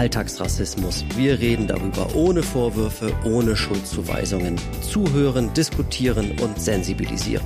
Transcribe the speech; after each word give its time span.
Alltagsrassismus. 0.00 1.04
Wir 1.14 1.38
reden 1.40 1.66
darüber 1.66 2.14
ohne 2.14 2.42
Vorwürfe, 2.42 3.12
ohne 3.22 3.54
Schuldzuweisungen. 3.54 4.56
Zuhören, 4.80 5.52
diskutieren 5.52 6.38
und 6.40 6.58
sensibilisieren. 6.58 7.44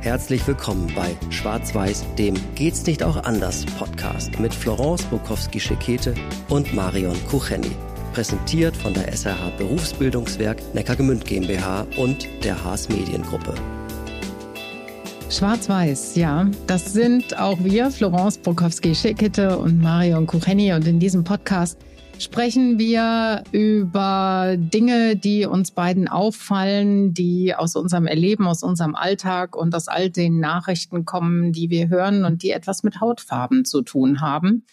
Herzlich 0.00 0.44
willkommen 0.48 0.92
bei 0.96 1.14
Schwarz-Weiß, 1.30 2.04
dem 2.18 2.34
Geht's 2.56 2.84
nicht 2.86 3.04
auch 3.04 3.22
anders 3.22 3.64
Podcast 3.78 4.40
mit 4.40 4.52
Florence 4.52 5.04
Bukowski-Schekete 5.04 6.12
und 6.48 6.74
Marion 6.74 7.16
Kucheni. 7.28 7.70
Präsentiert 8.12 8.76
von 8.76 8.94
der 8.94 9.12
SRH 9.12 9.50
Berufsbildungswerk 9.56 10.74
Neckargemünd 10.74 11.24
GmbH 11.24 11.86
und 11.96 12.26
der 12.42 12.64
Haas 12.64 12.88
Mediengruppe. 12.88 13.54
Schwarz-Weiß, 15.30 16.16
ja. 16.16 16.50
Das 16.66 16.92
sind 16.92 17.38
auch 17.38 17.62
wir, 17.62 17.92
Florence 17.92 18.38
Bukowski-Schekete 18.38 19.56
und 19.56 19.80
Marion 19.80 20.26
Kucheni. 20.26 20.72
Und 20.72 20.84
in 20.88 20.98
diesem 20.98 21.22
Podcast 21.22 21.78
sprechen 22.22 22.78
wir 22.78 23.42
über 23.50 24.54
Dinge, 24.56 25.16
die 25.16 25.44
uns 25.44 25.72
beiden 25.72 26.08
auffallen, 26.08 27.14
die 27.14 27.54
aus 27.54 27.74
unserem 27.74 28.06
Erleben, 28.06 28.46
aus 28.46 28.62
unserem 28.62 28.94
Alltag 28.94 29.56
und 29.56 29.74
aus 29.74 29.88
all 29.88 30.08
den 30.08 30.38
Nachrichten 30.38 31.04
kommen, 31.04 31.52
die 31.52 31.68
wir 31.68 31.88
hören 31.88 32.24
und 32.24 32.42
die 32.42 32.50
etwas 32.50 32.84
mit 32.84 33.00
Hautfarben 33.00 33.64
zu 33.64 33.82
tun 33.82 34.20
haben. 34.20 34.64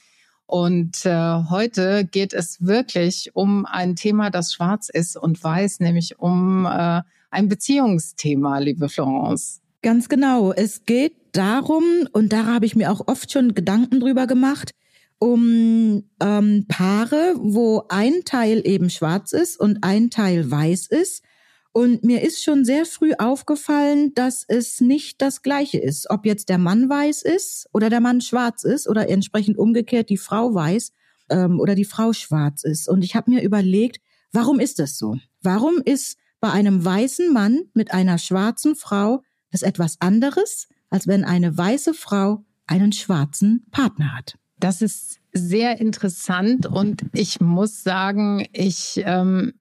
Und 0.45 1.05
äh, 1.05 1.43
heute 1.49 2.05
geht 2.05 2.33
es 2.33 2.65
wirklich 2.65 3.31
um 3.33 3.65
ein 3.65 3.95
Thema, 3.95 4.29
das 4.29 4.53
schwarz 4.53 4.89
ist 4.89 5.17
und 5.17 5.43
weiß, 5.43 5.79
nämlich 5.79 6.19
um 6.19 6.65
äh, 6.65 7.01
ein 7.31 7.49
Beziehungsthema, 7.49 8.59
liebe 8.59 8.89
Florence. 8.89 9.61
Ganz 9.81 10.09
genau. 10.09 10.51
Es 10.51 10.85
geht 10.85 11.13
darum, 11.31 11.83
und 12.11 12.33
da 12.33 12.45
habe 12.45 12.65
ich 12.65 12.75
mir 12.75 12.91
auch 12.91 13.07
oft 13.07 13.31
schon 13.31 13.53
Gedanken 13.53 13.99
drüber 13.99 14.27
gemacht, 14.27 14.71
um 15.19 16.03
ähm, 16.21 16.65
Paare, 16.67 17.35
wo 17.37 17.85
ein 17.89 18.23
Teil 18.25 18.65
eben 18.65 18.89
schwarz 18.89 19.33
ist 19.33 19.59
und 19.59 19.83
ein 19.83 20.09
Teil 20.09 20.49
weiß 20.49 20.87
ist. 20.87 21.23
Und 21.71 22.03
mir 22.03 22.23
ist 22.23 22.43
schon 22.43 22.65
sehr 22.65 22.85
früh 22.85 23.13
aufgefallen, 23.17 24.13
dass 24.15 24.43
es 24.47 24.81
nicht 24.81 25.21
das 25.21 25.43
Gleiche 25.43 25.77
ist. 25.77 26.09
Ob 26.09 26.25
jetzt 26.25 26.49
der 26.49 26.57
Mann 26.57 26.89
weiß 26.89 27.21
ist 27.21 27.69
oder 27.73 27.89
der 27.89 27.99
Mann 27.99 28.21
schwarz 28.21 28.63
ist 28.63 28.87
oder 28.87 29.07
entsprechend 29.09 29.57
umgekehrt 29.57 30.09
die 30.09 30.17
Frau 30.17 30.53
weiß 30.53 30.93
ähm, 31.29 31.59
oder 31.59 31.75
die 31.75 31.85
Frau 31.85 32.13
schwarz 32.13 32.63
ist. 32.63 32.89
Und 32.89 33.03
ich 33.03 33.15
habe 33.15 33.29
mir 33.29 33.43
überlegt, 33.43 34.01
warum 34.31 34.59
ist 34.59 34.79
das 34.79 34.97
so? 34.97 35.17
Warum 35.41 35.81
ist 35.83 36.17
bei 36.39 36.49
einem 36.51 36.83
weißen 36.83 37.31
Mann 37.31 37.65
mit 37.73 37.93
einer 37.93 38.17
schwarzen 38.17 38.75
Frau 38.75 39.21
das 39.51 39.61
etwas 39.61 39.99
anderes, 39.99 40.67
als 40.89 41.07
wenn 41.07 41.23
eine 41.23 41.57
weiße 41.57 41.93
Frau 41.93 42.45
einen 42.67 42.91
schwarzen 42.91 43.65
Partner 43.71 44.15
hat. 44.15 44.37
Das 44.59 44.81
ist 44.81 45.19
sehr 45.31 45.79
interessant 45.79 46.65
und 46.65 47.03
ich 47.13 47.39
muss 47.39 47.83
sagen, 47.83 48.45
ich 48.51 49.01
ähm, 49.05 49.53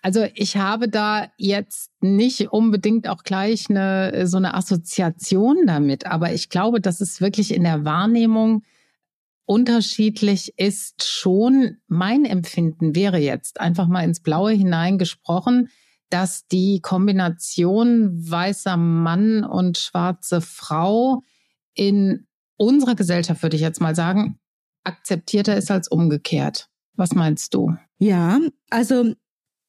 also 0.00 0.26
ich 0.34 0.56
habe 0.56 0.88
da 0.88 1.28
jetzt 1.36 1.90
nicht 2.00 2.52
unbedingt 2.52 3.08
auch 3.08 3.24
gleich 3.24 3.68
eine 3.68 4.26
so 4.26 4.36
eine 4.36 4.54
Assoziation 4.54 5.66
damit, 5.66 6.06
aber 6.06 6.32
ich 6.32 6.50
glaube, 6.50 6.80
dass 6.80 7.00
es 7.00 7.20
wirklich 7.20 7.52
in 7.52 7.64
der 7.64 7.84
Wahrnehmung 7.84 8.62
unterschiedlich 9.44 10.52
ist. 10.58 11.04
Schon 11.04 11.78
mein 11.88 12.24
Empfinden 12.24 12.94
wäre 12.94 13.18
jetzt 13.18 13.60
einfach 13.60 13.88
mal 13.88 14.04
ins 14.04 14.20
Blaue 14.20 14.52
hineingesprochen, 14.52 15.70
dass 16.10 16.46
die 16.46 16.80
Kombination 16.80 18.30
weißer 18.30 18.76
Mann 18.76 19.44
und 19.44 19.78
schwarze 19.78 20.40
Frau 20.40 21.22
in 21.74 22.27
unserer 22.58 22.94
Gesellschaft, 22.94 23.42
würde 23.42 23.56
ich 23.56 23.62
jetzt 23.62 23.80
mal 23.80 23.94
sagen, 23.94 24.38
akzeptierter 24.84 25.56
ist 25.56 25.70
als 25.70 25.88
umgekehrt. 25.88 26.68
Was 26.94 27.12
meinst 27.12 27.54
du? 27.54 27.74
Ja, 27.98 28.40
also 28.70 29.14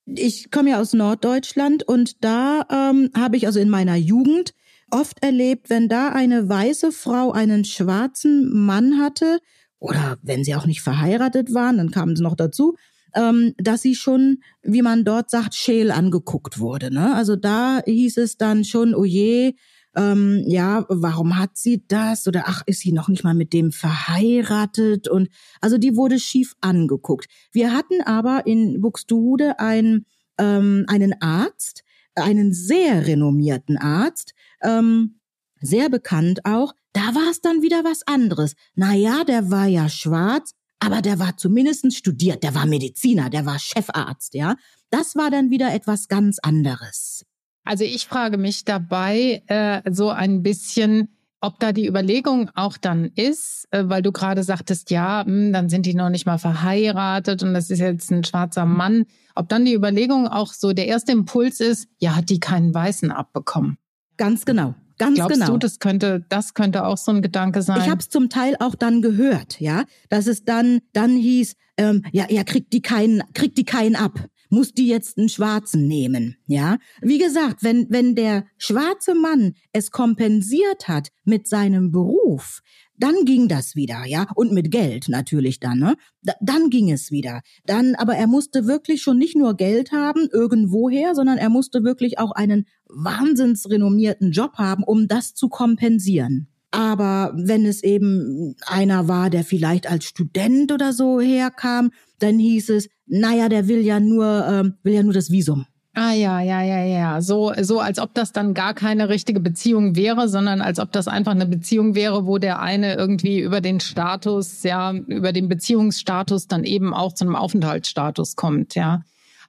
ich 0.05 0.51
komme 0.51 0.71
ja 0.71 0.81
aus 0.81 0.93
Norddeutschland 0.93 1.83
und 1.83 2.23
da 2.23 2.65
ähm, 2.69 3.11
habe 3.15 3.37
ich 3.37 3.45
also 3.45 3.59
in 3.59 3.69
meiner 3.69 3.95
Jugend 3.95 4.53
oft 4.91 5.21
erlebt, 5.23 5.69
wenn 5.69 5.87
da 5.87 6.09
eine 6.09 6.49
weiße 6.49 6.91
Frau 6.91 7.31
einen 7.31 7.63
schwarzen 7.63 8.49
Mann 8.65 8.99
hatte 8.99 9.39
oder 9.77 10.17
wenn 10.23 10.43
sie 10.43 10.55
auch 10.55 10.65
nicht 10.65 10.81
verheiratet 10.81 11.53
waren, 11.53 11.77
dann 11.77 11.91
kamen 11.91 12.15
sie 12.15 12.23
noch 12.23 12.35
dazu, 12.35 12.75
ähm, 13.15 13.53
dass 13.57 13.81
sie 13.81 13.95
schon, 13.95 14.39
wie 14.61 14.81
man 14.81 15.05
dort 15.05 15.29
sagt, 15.29 15.55
scheel 15.55 15.91
angeguckt 15.91 16.59
wurde. 16.59 16.93
Ne? 16.93 17.13
Also 17.15 17.35
da 17.35 17.81
hieß 17.85 18.17
es 18.17 18.37
dann 18.37 18.63
schon, 18.63 18.95
oh 18.95 19.05
je, 19.05 19.53
ähm, 19.99 20.43
ja, 20.47 20.85
warum 20.87 21.37
hat 21.37 21.57
sie 21.57 21.83
das? 21.85 22.25
Oder 22.25 22.43
ach, 22.45 22.63
ist 22.65 22.79
sie 22.79 22.93
noch 22.93 23.09
nicht 23.09 23.25
mal 23.25 23.33
mit 23.33 23.51
dem 23.51 23.73
verheiratet? 23.73 25.09
Und 25.09 25.27
also 25.59 25.77
die 25.77 25.97
wurde 25.97 26.19
schief 26.19 26.55
angeguckt. 26.61 27.27
Wir 27.51 27.73
hatten 27.73 28.01
aber 28.05 28.47
in 28.47 28.79
Buxtehude 28.79 29.59
ein, 29.59 30.05
ähm, 30.37 30.85
einen 30.87 31.21
Arzt, 31.21 31.83
einen 32.15 32.53
sehr 32.53 33.07
renommierten 33.07 33.77
Arzt, 33.77 34.33
ähm, 34.63 35.19
sehr 35.59 35.89
bekannt 35.89 36.45
auch. 36.45 36.73
Da 36.93 37.13
war 37.13 37.29
es 37.29 37.41
dann 37.41 37.61
wieder 37.61 37.83
was 37.83 38.07
anderes. 38.07 38.53
Naja, 38.75 39.25
der 39.25 39.51
war 39.51 39.67
ja 39.67 39.89
schwarz, 39.89 40.53
aber 40.79 41.01
der 41.01 41.19
war 41.19 41.35
zumindest 41.35 41.93
studiert, 41.93 42.43
der 42.43 42.55
war 42.55 42.65
Mediziner, 42.65 43.29
der 43.29 43.45
war 43.45 43.59
Chefarzt, 43.59 44.33
ja. 44.33 44.55
Das 44.91 45.17
war 45.17 45.29
dann 45.29 45.49
wieder 45.49 45.73
etwas 45.73 46.07
ganz 46.07 46.39
anderes. 46.39 47.25
Also 47.69 47.83
ich 47.83 48.07
frage 48.07 48.39
mich 48.39 48.65
dabei 48.65 49.43
äh, 49.45 49.83
so 49.91 50.09
ein 50.09 50.41
bisschen, 50.41 51.09
ob 51.39 51.59
da 51.59 51.71
die 51.71 51.85
Überlegung 51.85 52.49
auch 52.55 52.77
dann 52.77 53.11
ist, 53.13 53.67
äh, 53.69 53.83
weil 53.85 54.01
du 54.01 54.11
gerade 54.11 54.41
sagtest, 54.41 54.89
ja, 54.89 55.23
mh, 55.23 55.31
hm, 55.31 55.53
dann 55.53 55.69
sind 55.69 55.85
die 55.85 55.93
noch 55.93 56.09
nicht 56.09 56.25
mal 56.25 56.39
verheiratet 56.39 57.43
und 57.43 57.53
das 57.53 57.69
ist 57.69 57.77
jetzt 57.77 58.09
ein 58.09 58.23
schwarzer 58.23 58.65
Mann, 58.65 59.05
ob 59.35 59.49
dann 59.49 59.65
die 59.65 59.75
Überlegung 59.75 60.27
auch 60.27 60.51
so 60.51 60.73
der 60.73 60.87
erste 60.87 61.11
Impuls 61.11 61.59
ist, 61.59 61.87
ja, 61.99 62.15
hat 62.15 62.31
die 62.31 62.39
keinen 62.39 62.73
Weißen 62.73 63.11
abbekommen. 63.11 63.77
Ganz 64.17 64.45
genau. 64.45 64.73
Ganz 64.97 65.17
Glaubst 65.17 65.39
genau. 65.39 65.51
du, 65.51 65.57
das 65.59 65.77
könnte, 65.77 66.25
das 66.27 66.55
könnte 66.55 66.85
auch 66.85 66.97
so 66.97 67.11
ein 67.11 67.21
Gedanke 67.21 67.61
sein? 67.61 67.81
Ich 67.81 67.89
habe 67.89 67.99
es 67.99 68.09
zum 68.09 68.29
Teil 68.29 68.55
auch 68.59 68.73
dann 68.73 69.03
gehört, 69.03 69.61
ja, 69.61 69.83
dass 70.09 70.25
es 70.25 70.43
dann 70.43 70.79
dann 70.93 71.15
hieß, 71.15 71.55
ähm, 71.77 72.01
ja, 72.11 72.25
ja, 72.31 72.43
kriegt 72.43 72.73
die 72.73 72.81
keinen, 72.81 73.21
kriegt 73.35 73.59
die 73.59 73.63
keinen 73.63 73.95
ab, 73.95 74.19
muss 74.49 74.73
die 74.73 74.87
jetzt 74.87 75.17
einen 75.17 75.29
Schwarzen 75.29 75.87
nehmen, 75.87 76.37
ja. 76.47 76.77
Wie 77.01 77.17
gesagt, 77.17 77.63
wenn 77.63 77.87
wenn 77.89 78.15
der 78.15 78.45
schwarze 78.57 79.15
Mann 79.15 79.53
es 79.71 79.91
kompensiert 79.91 80.87
hat 80.87 81.09
mit 81.23 81.47
seinem 81.47 81.91
Beruf, 81.91 82.61
dann 82.97 83.23
ging 83.23 83.47
das 83.47 83.75
wieder, 83.75 84.03
ja, 84.05 84.27
und 84.35 84.51
mit 84.51 84.71
Geld 84.71 85.07
natürlich 85.07 85.59
dann, 85.59 85.79
ne? 85.79 85.95
Da, 86.21 86.33
dann 86.41 86.69
ging 86.69 86.91
es 86.91 87.11
wieder. 87.11 87.41
Dann, 87.65 87.95
aber 87.95 88.15
er 88.15 88.27
musste 88.27 88.67
wirklich 88.67 89.01
schon 89.01 89.17
nicht 89.17 89.37
nur 89.37 89.55
Geld 89.55 89.91
haben 89.91 90.27
irgendwoher, 90.31 91.15
sondern 91.15 91.37
er 91.37 91.49
musste 91.49 91.83
wirklich 91.83 92.19
auch 92.19 92.31
einen 92.31 92.65
wahnsinns 92.87 93.69
renommierten 93.69 94.31
Job 94.31 94.53
haben, 94.57 94.83
um 94.83 95.07
das 95.07 95.33
zu 95.33 95.47
kompensieren. 95.47 96.49
Aber 96.71 97.33
wenn 97.35 97.65
es 97.65 97.83
eben 97.83 98.55
einer 98.65 99.07
war, 99.07 99.29
der 99.29 99.43
vielleicht 99.43 99.89
als 99.89 100.05
Student 100.05 100.71
oder 100.71 100.93
so 100.93 101.19
herkam, 101.19 101.91
dann 102.19 102.37
hieß 102.37 102.69
es, 102.69 102.89
naja, 103.09 103.49
der 103.49 103.67
will 103.67 103.79
ja 103.79 103.99
nur, 103.99 104.45
ähm, 104.47 104.75
will 104.83 104.93
ja 104.93 105.03
nur 105.03 105.13
das 105.13 105.31
Visum. 105.31 105.65
Ah 105.95 106.13
ja, 106.13 106.39
ja, 106.39 106.61
ja, 106.61 106.83
ja. 106.85 107.21
So, 107.21 107.51
so 107.61 107.79
als 107.79 107.99
ob 107.99 108.13
das 108.13 108.31
dann 108.31 108.53
gar 108.53 108.73
keine 108.73 109.09
richtige 109.09 109.39
Beziehung 109.39 109.95
wäre, 109.95 110.29
sondern 110.29 110.61
als 110.61 110.79
ob 110.79 110.91
das 110.91 111.07
einfach 111.07 111.31
eine 111.31 111.47
Beziehung 111.47 111.95
wäre, 111.95 112.25
wo 112.25 112.37
der 112.37 112.61
eine 112.61 112.93
irgendwie 112.93 113.39
über 113.39 113.59
den 113.59 113.79
Status, 113.79 114.63
ja, 114.63 114.93
über 114.93 115.33
den 115.33 115.49
Beziehungsstatus 115.49 116.47
dann 116.47 116.63
eben 116.63 116.93
auch 116.93 117.13
zu 117.13 117.25
einem 117.25 117.35
Aufenthaltsstatus 117.35 118.35
kommt, 118.35 118.75
ja. 118.75 119.01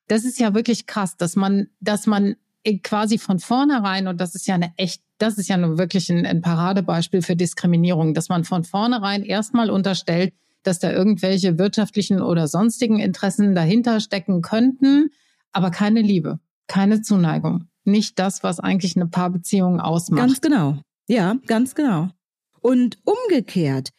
Das 0.09 0.25
ist 0.25 0.41
ja 0.41 0.55
wirklich 0.55 0.87
krass, 0.87 1.17
dass 1.17 1.37
man, 1.37 1.69
dass 1.79 2.07
man 2.07 2.35
quasi 2.83 3.19
von 3.19 3.39
vornherein, 3.39 4.09
und 4.09 4.21
das 4.21 4.35
ist 4.35 4.49
ja 4.49 4.57
eine 4.57 4.73
echt, 4.77 5.03
das 5.19 5.39
ist 5.39 5.49
ja 5.49 5.57
nur 5.57 5.79
wirklich 5.79 6.11
ein, 6.11 6.27
ein 6.27 6.41
Paradebeispiel 6.41 7.23
für 7.23 7.37
Diskriminierung, 7.37 8.15
dass 8.15 8.29
man 8.29 8.45
von 8.45 8.65
vornherein 8.65 9.23
erstmal 9.23 9.71
unterstellt, 9.71 10.33
dass 10.63 10.79
da 10.79 10.93
irgendwelche 10.93 11.59
wirtschaftlichen 11.59 12.21
oder 12.21 12.49
sonstigen 12.49 12.99
Interessen 12.99 13.55
dahinter 13.55 14.01
stecken 14.01 14.43
könnten, 14.43 15.11
aber 15.53 15.71
keine 15.71 16.03
Liebe, 16.03 16.39
keine 16.67 17.03
Zuneigung. 17.03 17.67
Nicht 17.85 18.19
das, 18.19 18.43
was 18.43 18.61
eigentlich 18.61 18.97
eine 18.97 19.07
Paarbeziehung 19.07 19.81
ausmacht. 19.81 20.21
Ganz 20.21 20.41
genau. 20.41 20.79
Ja, 21.09 21.37
ganz 21.47 21.75
genau. 21.75 22.11
Und 22.61 22.99
umgekehrt, 23.05 23.91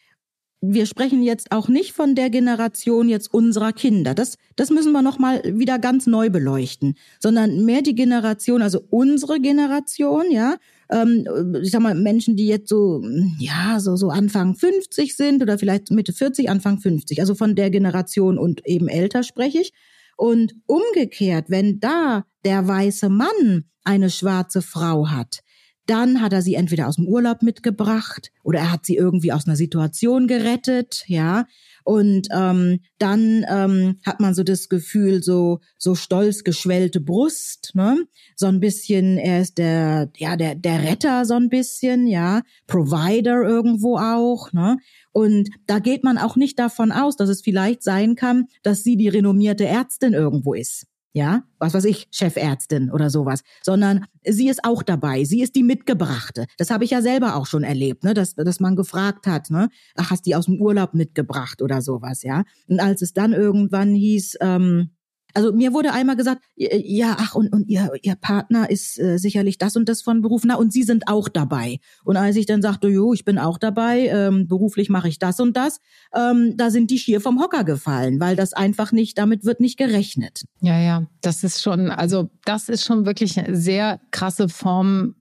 wir 0.62 0.86
sprechen 0.86 1.24
jetzt 1.24 1.52
auch 1.52 1.68
nicht 1.68 1.94
von 1.94 2.14
der 2.14 2.30
Generation 2.30 3.10
jetzt 3.10 3.34
unserer 3.34 3.74
Kinder. 3.74 4.14
Das, 4.14 4.38
das 4.56 4.70
müssen 4.70 4.92
wir 4.92 5.02
nochmal 5.02 5.42
wieder 5.44 5.80
ganz 5.80 6.06
neu 6.06 6.30
beleuchten, 6.30 6.96
sondern 7.20 7.66
mehr 7.66 7.82
die 7.82 7.96
Generation, 7.96 8.62
also 8.62 8.80
unsere 8.92 9.40
Generation, 9.40 10.26
ja, 10.30 10.58
ähm, 10.92 11.26
ich 11.62 11.72
sag 11.72 11.82
mal 11.82 11.96
Menschen, 11.96 12.36
die 12.36 12.48
jetzt 12.48 12.70
so, 12.70 13.02
ja, 13.40 13.80
so 13.80 13.96
so 13.96 14.10
Anfang 14.10 14.56
50 14.56 15.16
sind 15.16 15.42
oder 15.42 15.58
vielleicht 15.58 15.92
Mitte 15.92 16.14
40, 16.14 16.50
Anfang 16.50 16.80
50, 16.80 17.20
also 17.20 17.36
von 17.36 17.56
der 17.56 17.70
Generation 17.70 18.38
und 18.38 18.66
eben 18.66 18.88
älter 18.88 19.24
spreche 19.24 19.60
ich. 19.62 19.74
Und 20.18 20.54
umgekehrt, 20.68 21.50
wenn 21.50 21.80
da 21.80 22.26
der 22.46 22.68
weiße 22.68 23.10
Mann 23.10 23.66
eine 23.84 24.10
schwarze 24.10 24.62
Frau 24.62 25.08
hat, 25.10 25.42
Dann 25.88 26.22
hat 26.22 26.32
er 26.32 26.42
sie 26.42 26.54
entweder 26.54 26.88
aus 26.88 26.96
dem 26.98 27.08
Urlaub 27.08 27.42
mitgebracht 27.42 28.32
oder 28.44 28.60
er 28.60 28.72
hat 28.72 28.86
sie 28.86 28.96
irgendwie 28.96 29.32
aus 29.34 29.48
einer 29.48 29.56
Situation 29.56 30.28
gerettet, 30.28 31.04
ja. 31.08 31.46
Und 31.84 32.28
ähm, 32.32 32.80
dann 32.98 33.46
ähm, 33.50 34.00
hat 34.06 34.20
man 34.20 34.34
so 34.34 34.44
das 34.44 34.70
Gefühl, 34.70 35.24
so 35.24 35.60
so 35.78 35.96
stolz 35.96 36.44
geschwellte 36.44 37.02
Brust, 37.02 37.72
ne? 37.74 37.98
So 38.36 38.48
ein 38.48 38.60
bisschen, 38.60 39.18
er 39.18 39.42
ist 39.42 39.58
der 39.58 40.12
ja 40.18 40.36
der 40.36 40.56
der 40.56 40.84
Retter 40.84 41.26
so 41.26 41.36
ein 41.36 41.50
bisschen, 41.50 42.08
ja, 42.08 42.42
Provider 42.68 43.42
irgendwo 43.42 43.98
auch, 43.98 44.52
ne? 44.54 44.78
Und 45.12 45.50
da 45.68 45.80
geht 45.80 46.04
man 46.04 46.18
auch 46.18 46.36
nicht 46.36 46.58
davon 46.60 46.92
aus, 46.92 47.18
dass 47.18 47.30
es 47.30 47.42
vielleicht 47.42 47.84
sein 47.84 48.16
kann, 48.16 48.46
dass 48.64 48.84
sie 48.84 48.96
die 48.96 49.10
renommierte 49.10 49.66
Ärztin 49.66 50.14
irgendwo 50.14 50.54
ist 50.54 50.91
ja, 51.14 51.44
was 51.60 51.74
weiß 51.74 51.86
ich, 51.86 52.08
Chefärztin 52.12 52.92
oder 52.92 53.10
sowas, 53.10 53.42
sondern 53.62 54.06
sie 54.26 54.48
ist 54.50 54.64
auch 54.64 54.84
dabei, 54.84 55.24
sie 55.26 55.42
ist 55.42 55.56
die 55.56 55.64
Mitgebrachte. 55.64 56.46
Das 56.58 56.70
habe 56.70 56.84
ich 56.84 56.92
ja 56.92 57.02
selber 57.02 57.36
auch 57.36 57.46
schon 57.46 57.64
erlebt, 57.64 58.04
ne, 58.04 58.14
dass, 58.14 58.36
dass 58.36 58.60
man 58.60 58.76
gefragt 58.76 59.28
hat, 59.28 59.50
ne, 59.50 59.70
ach, 59.96 60.12
hast 60.12 60.26
die 60.26 60.36
aus 60.36 60.46
dem 60.46 60.62
Urlaub 60.62 60.94
mitgebracht 60.94 61.62
oder 61.62 61.82
sowas, 61.82 62.24
ja. 62.24 62.44
Und 62.68 62.80
als 62.80 63.02
es 63.02 63.14
dann 63.14 63.34
irgendwann 63.34 63.94
hieß, 63.94 64.38
ähm, 64.42 64.92
also 65.34 65.54
mir 65.54 65.74
wurde 65.74 65.94
einmal 65.94 66.16
gesagt, 66.16 66.44
ja, 66.56 67.16
ach, 67.20 67.36
und, 67.36 67.54
und 67.54 67.68
ihr, 67.70 67.92
ihr 68.02 68.16
Partner 68.16 68.70
ist 68.70 69.00
äh, 69.00 69.18
sicherlich 69.18 69.58
das 69.58 69.76
und 69.76 69.88
das 69.90 70.02
von 70.02 70.22
Beruf, 70.22 70.44
na, 70.46 70.56
und 70.56 70.72
Sie 70.74 70.84
sind 70.84 71.08
auch 71.08 71.30
dabei. 71.30 71.80
Und 72.04 72.18
als 72.18 72.36
ich 72.36 72.46
dann 72.46 72.62
sagte, 72.62 72.88
jo, 72.88 73.14
ich 73.14 73.26
bin 73.26 73.38
auch 73.38 73.58
dabei, 73.58 74.08
ähm, 74.08 74.48
beruflich 74.48 74.90
mache 74.90 75.08
ich 75.08 75.20
das 75.20 75.40
und 75.40 75.56
das, 75.58 75.80
ähm, 76.16 76.56
da 76.58 76.70
sind 76.70 76.92
die 76.92 77.00
schier 77.00 77.22
vom 77.22 77.42
Hocker 77.42 77.64
gefallen, 77.64 78.20
weil 78.20 78.36
das 78.36 78.54
einfach 78.54 78.92
nicht, 78.92 79.18
damit 79.18 79.46
wird 79.46 79.60
nicht 79.60 79.78
gerechnet. 79.78 80.44
Ja, 80.62 80.80
ja, 80.80 81.08
das 81.22 81.44
ist 81.44 81.62
schon, 81.62 81.90
also 81.90 82.30
das 82.46 82.70
ist 82.70 82.86
schon 82.86 83.06
wirklich 83.06 83.40
eine 83.40 83.56
sehr 83.56 84.00
krasse 84.12 84.50
Form, 84.50 85.16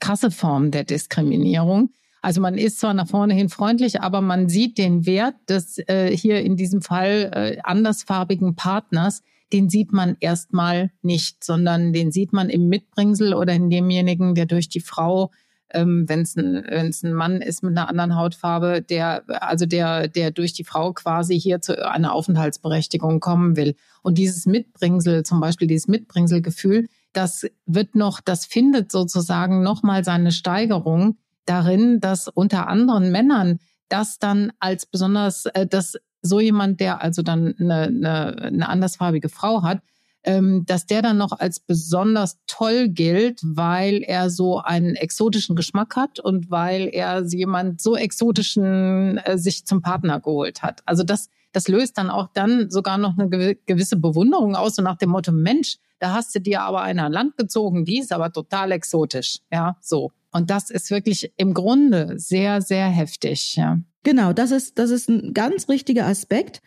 krasse 0.00 0.30
Form 0.30 0.70
der 0.70 0.84
Diskriminierung. 0.84 1.90
Also 2.20 2.40
man 2.40 2.58
ist 2.58 2.80
zwar 2.80 2.94
nach 2.94 3.06
vorne 3.06 3.34
hin 3.34 3.48
freundlich, 3.48 4.00
aber 4.00 4.20
man 4.20 4.48
sieht 4.48 4.78
den 4.78 5.06
Wert 5.06 5.36
des 5.48 5.78
äh, 5.88 6.14
hier 6.16 6.40
in 6.40 6.56
diesem 6.56 6.82
Fall 6.82 7.30
äh, 7.32 7.58
andersfarbigen 7.62 8.56
Partners 8.56 9.22
den 9.52 9.68
sieht 9.70 9.92
man 9.92 10.16
erstmal 10.20 10.90
nicht, 11.02 11.42
sondern 11.42 11.92
den 11.92 12.12
sieht 12.12 12.32
man 12.32 12.50
im 12.50 12.68
Mitbringsel 12.68 13.34
oder 13.34 13.52
in 13.54 13.70
demjenigen, 13.70 14.34
der 14.34 14.46
durch 14.46 14.68
die 14.68 14.80
Frau 14.80 15.30
ähm, 15.70 16.08
wenn 16.08 16.22
es 16.22 16.36
ein, 16.36 16.64
wenn's 16.68 17.02
ein 17.02 17.12
Mann 17.12 17.42
ist 17.42 17.62
mit 17.62 17.76
einer 17.76 17.88
anderen 17.88 18.16
Hautfarbe, 18.16 18.82
der, 18.82 19.24
also 19.42 19.66
der, 19.66 20.08
der 20.08 20.30
durch 20.30 20.52
die 20.52 20.64
Frau 20.64 20.92
quasi 20.92 21.38
hier 21.38 21.60
zu 21.60 21.86
einer 21.86 22.12
Aufenthaltsberechtigung 22.12 23.20
kommen 23.20 23.56
will. 23.56 23.74
Und 24.02 24.18
dieses 24.18 24.46
Mitbringsel, 24.46 25.24
zum 25.24 25.40
Beispiel 25.40 25.68
dieses 25.68 25.88
Mitbringselgefühl, 25.88 26.88
das 27.12 27.46
wird 27.66 27.94
noch, 27.94 28.20
das 28.20 28.46
findet 28.46 28.90
sozusagen 28.90 29.62
nochmal 29.62 30.04
seine 30.04 30.32
Steigerung 30.32 31.18
darin, 31.44 32.00
dass 32.00 32.28
unter 32.28 32.68
anderen 32.68 33.10
Männern 33.10 33.58
das 33.88 34.18
dann 34.18 34.52
als 34.60 34.86
besonders, 34.86 35.46
äh, 35.46 35.66
das 35.66 35.96
so 36.22 36.40
jemand, 36.40 36.80
der 36.80 37.02
also 37.02 37.22
dann 37.22 37.54
eine, 37.58 37.82
eine, 37.84 38.42
eine 38.42 38.68
andersfarbige 38.68 39.28
Frau 39.28 39.62
hat, 39.62 39.80
ähm, 40.24 40.64
dass 40.66 40.86
der 40.86 41.02
dann 41.02 41.16
noch 41.16 41.32
als 41.32 41.60
besonders 41.60 42.38
toll 42.46 42.88
gilt, 42.88 43.40
weil 43.42 44.02
er 44.02 44.30
so 44.30 44.58
einen 44.58 44.96
exotischen 44.96 45.56
Geschmack 45.56 45.96
hat 45.96 46.20
und 46.20 46.50
weil 46.50 46.88
er 46.92 47.24
jemand 47.24 47.80
so 47.80 47.96
exotischen 47.96 49.18
äh, 49.18 49.38
sich 49.38 49.64
zum 49.64 49.80
Partner 49.80 50.20
geholt 50.20 50.62
hat. 50.62 50.82
Also 50.86 51.04
das, 51.04 51.28
das 51.52 51.68
löst 51.68 51.98
dann 51.98 52.10
auch 52.10 52.28
dann 52.34 52.70
sogar 52.70 52.98
noch 52.98 53.16
eine 53.16 53.54
gewisse 53.54 53.96
Bewunderung 53.96 54.56
aus, 54.56 54.74
so 54.76 54.82
nach 54.82 54.96
dem 54.96 55.10
Motto, 55.10 55.32
Mensch, 55.32 55.78
da 55.98 56.12
hast 56.12 56.34
du 56.34 56.40
dir 56.40 56.62
aber 56.62 56.82
einer 56.82 57.08
Land 57.08 57.36
gezogen, 57.36 57.84
die 57.84 57.98
ist 57.98 58.12
aber 58.12 58.32
total 58.32 58.72
exotisch. 58.72 59.38
Ja, 59.50 59.76
so. 59.80 60.12
Und 60.32 60.50
das 60.50 60.70
ist 60.70 60.90
wirklich 60.90 61.32
im 61.36 61.54
Grunde 61.54 62.18
sehr, 62.18 62.60
sehr 62.60 62.88
heftig. 62.88 63.56
Ja. 63.56 63.80
Genau, 64.02 64.32
das 64.32 64.50
ist, 64.50 64.78
das 64.78 64.90
ist 64.90 65.08
ein 65.08 65.34
ganz 65.34 65.68
richtiger 65.68 66.06
Aspekt. 66.06 66.60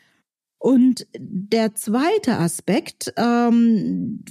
Und 0.57 1.07
der 1.17 1.73
zweite 1.73 2.37
Aspekt, 2.37 3.11
ähm, 3.17 4.23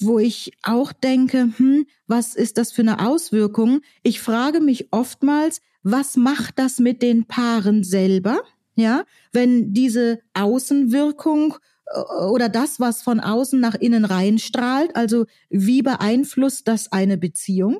wo 0.00 0.18
ich 0.18 0.52
auch 0.64 0.92
denke, 0.92 1.50
hm, 1.56 1.86
was 2.08 2.34
ist 2.34 2.58
das 2.58 2.72
für 2.72 2.82
eine 2.82 3.06
Auswirkung? 3.06 3.82
Ich 4.02 4.20
frage 4.20 4.60
mich 4.60 4.88
oftmals, 4.92 5.60
was 5.84 6.16
macht 6.16 6.58
das 6.58 6.80
mit 6.80 7.02
den 7.02 7.26
Paaren 7.26 7.84
selber? 7.84 8.40
Ja, 8.74 9.04
wenn 9.32 9.72
diese 9.72 10.18
Außenwirkung 10.34 11.54
äh, 11.86 12.00
oder 12.30 12.48
das, 12.48 12.80
was 12.80 13.02
von 13.02 13.20
außen 13.20 13.60
nach 13.60 13.76
innen 13.76 14.04
reinstrahlt, 14.04 14.96
also 14.96 15.26
wie 15.50 15.82
beeinflusst 15.82 16.66
das 16.66 16.90
eine 16.90 17.16
Beziehung? 17.16 17.78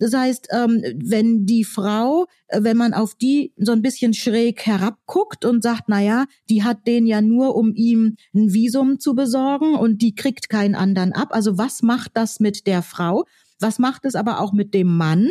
Das 0.00 0.14
heißt, 0.14 0.48
ähm, 0.50 0.82
wenn 0.96 1.44
die 1.44 1.62
Frau, 1.62 2.26
äh, 2.48 2.62
wenn 2.62 2.78
man 2.78 2.94
auf 2.94 3.14
die 3.14 3.52
so 3.58 3.72
ein 3.72 3.82
bisschen 3.82 4.14
schräg 4.14 4.66
herabguckt 4.66 5.44
und 5.44 5.62
sagt, 5.62 5.84
na 5.88 6.00
ja, 6.00 6.24
die 6.48 6.64
hat 6.64 6.86
den 6.86 7.06
ja 7.06 7.20
nur, 7.20 7.54
um 7.54 7.74
ihm 7.74 8.16
ein 8.34 8.52
Visum 8.54 8.98
zu 8.98 9.14
besorgen 9.14 9.74
und 9.74 10.00
die 10.00 10.14
kriegt 10.14 10.48
keinen 10.48 10.74
anderen 10.74 11.12
ab. 11.12 11.28
Also 11.32 11.58
was 11.58 11.82
macht 11.82 12.12
das 12.14 12.40
mit 12.40 12.66
der 12.66 12.82
Frau? 12.82 13.26
Was 13.60 13.78
macht 13.78 14.06
es 14.06 14.14
aber 14.14 14.40
auch 14.40 14.54
mit 14.54 14.72
dem 14.72 14.96
Mann? 14.96 15.28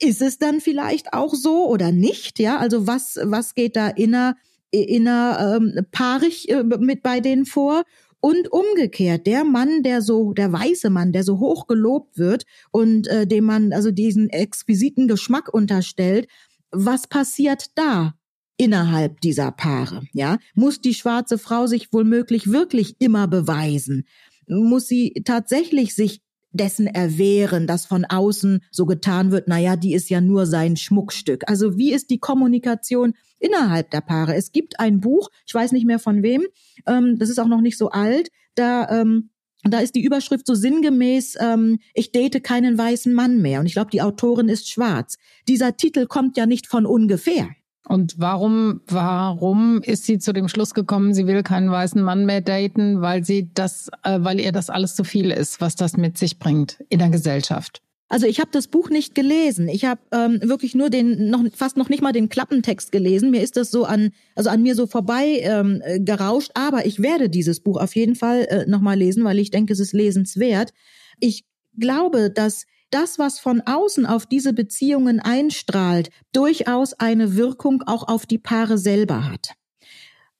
Ist 0.00 0.20
es 0.20 0.36
dann 0.36 0.60
vielleicht 0.60 1.12
auch 1.12 1.32
so 1.32 1.68
oder 1.68 1.92
nicht? 1.92 2.40
Ja, 2.40 2.58
also 2.58 2.88
was, 2.88 3.20
was 3.22 3.54
geht 3.54 3.76
da 3.76 3.86
inner, 3.86 4.36
inner 4.72 5.60
ähm, 5.60 5.86
paarig 5.92 6.48
äh, 6.48 6.64
mit 6.64 7.04
bei 7.04 7.20
denen 7.20 7.46
vor? 7.46 7.84
Und 8.24 8.52
umgekehrt, 8.52 9.26
der 9.26 9.42
Mann, 9.42 9.82
der 9.82 10.00
so, 10.00 10.32
der 10.32 10.52
weiße 10.52 10.90
Mann, 10.90 11.10
der 11.10 11.24
so 11.24 11.40
hoch 11.40 11.66
gelobt 11.66 12.16
wird 12.18 12.44
und 12.70 13.08
äh, 13.08 13.26
dem 13.26 13.44
man 13.44 13.72
also 13.72 13.90
diesen 13.90 14.30
exquisiten 14.30 15.08
Geschmack 15.08 15.52
unterstellt, 15.52 16.28
was 16.70 17.08
passiert 17.08 17.66
da? 17.74 18.14
innerhalb 18.58 19.20
dieser 19.22 19.50
Paare, 19.50 20.02
ja? 20.12 20.38
Muss 20.54 20.80
die 20.80 20.94
schwarze 20.94 21.36
Frau 21.36 21.66
sich 21.66 21.92
womöglich 21.92 22.52
wirklich 22.52 22.94
immer 23.00 23.26
beweisen? 23.26 24.04
Muss 24.46 24.86
sie 24.86 25.22
tatsächlich 25.24 25.96
sich 25.96 26.20
dessen 26.52 26.86
erwehren, 26.86 27.66
dass 27.66 27.86
von 27.86 28.04
außen 28.04 28.60
so 28.70 28.86
getan 28.86 29.32
wird, 29.32 29.48
naja, 29.48 29.74
die 29.76 29.94
ist 29.94 30.10
ja 30.10 30.20
nur 30.20 30.46
sein 30.46 30.76
Schmuckstück. 30.76 31.48
Also 31.48 31.76
wie 31.76 31.92
ist 31.92 32.10
die 32.10 32.18
Kommunikation 32.18 33.14
innerhalb 33.42 33.90
der 33.90 34.00
Paare? 34.00 34.34
Es 34.34 34.52
gibt 34.52 34.80
ein 34.80 35.00
Buch, 35.00 35.28
ich 35.46 35.54
weiß 35.54 35.72
nicht 35.72 35.86
mehr 35.86 35.98
von 35.98 36.22
wem, 36.22 36.44
ähm, 36.86 37.18
das 37.18 37.28
ist 37.28 37.38
auch 37.38 37.48
noch 37.48 37.60
nicht 37.60 37.78
so 37.78 37.90
alt, 37.90 38.28
da 38.54 38.88
ähm, 38.88 39.30
da 39.64 39.78
ist 39.78 39.94
die 39.94 40.02
Überschrift 40.02 40.46
so 40.46 40.54
sinngemäß, 40.54 41.36
ähm, 41.40 41.78
ich 41.94 42.10
date 42.10 42.42
keinen 42.42 42.76
weißen 42.76 43.14
Mann 43.14 43.40
mehr. 43.40 43.60
Und 43.60 43.66
ich 43.66 43.74
glaube, 43.74 43.90
die 43.90 44.02
Autorin 44.02 44.48
ist 44.48 44.68
schwarz. 44.68 45.18
Dieser 45.46 45.76
Titel 45.76 46.06
kommt 46.06 46.36
ja 46.36 46.46
nicht 46.46 46.66
von 46.66 46.84
ungefähr. 46.84 47.48
Und 47.86 48.14
warum, 48.18 48.80
warum 48.86 49.80
ist 49.82 50.04
sie 50.04 50.18
zu 50.18 50.32
dem 50.32 50.48
Schluss 50.48 50.72
gekommen, 50.72 51.14
sie 51.14 51.26
will 51.26 51.42
keinen 51.42 51.70
weißen 51.70 52.00
Mann 52.00 52.26
mehr 52.26 52.40
daten, 52.40 53.02
weil 53.02 53.24
sie 53.24 53.50
das, 53.54 53.88
äh, 54.02 54.18
weil 54.20 54.40
ihr 54.40 54.52
das 54.52 54.70
alles 54.70 54.94
zu 54.94 55.04
viel 55.04 55.30
ist, 55.30 55.60
was 55.60 55.74
das 55.74 55.96
mit 55.96 56.16
sich 56.16 56.38
bringt 56.38 56.82
in 56.88 57.00
der 57.00 57.10
Gesellschaft? 57.10 57.82
Also 58.12 58.26
ich 58.26 58.40
habe 58.40 58.50
das 58.52 58.68
Buch 58.68 58.90
nicht 58.90 59.14
gelesen. 59.14 59.68
Ich 59.68 59.86
habe 59.86 60.02
ähm, 60.12 60.38
wirklich 60.42 60.74
nur 60.74 60.90
den 60.90 61.30
noch 61.30 61.42
fast 61.54 61.78
noch 61.78 61.88
nicht 61.88 62.02
mal 62.02 62.12
den 62.12 62.28
Klappentext 62.28 62.92
gelesen. 62.92 63.30
Mir 63.30 63.40
ist 63.40 63.56
das 63.56 63.70
so 63.70 63.86
an 63.86 64.10
also 64.34 64.50
an 64.50 64.60
mir 64.60 64.74
so 64.74 64.86
vorbei 64.86 65.40
ähm, 65.40 65.80
äh, 65.82 65.98
gerauscht. 65.98 66.50
Aber 66.52 66.84
ich 66.84 67.00
werde 67.00 67.30
dieses 67.30 67.60
Buch 67.60 67.80
auf 67.80 67.96
jeden 67.96 68.14
Fall 68.14 68.44
äh, 68.50 68.66
noch 68.68 68.82
mal 68.82 68.98
lesen, 68.98 69.24
weil 69.24 69.38
ich 69.38 69.50
denke, 69.50 69.72
es 69.72 69.80
ist 69.80 69.94
lesenswert. 69.94 70.74
Ich 71.20 71.46
glaube, 71.78 72.30
dass 72.30 72.66
das, 72.90 73.18
was 73.18 73.40
von 73.40 73.62
außen 73.62 74.04
auf 74.04 74.26
diese 74.26 74.52
Beziehungen 74.52 75.18
einstrahlt, 75.18 76.10
durchaus 76.34 76.92
eine 76.92 77.34
Wirkung 77.34 77.82
auch 77.86 78.08
auf 78.08 78.26
die 78.26 78.36
Paare 78.36 78.76
selber 78.76 79.30
hat. 79.30 79.54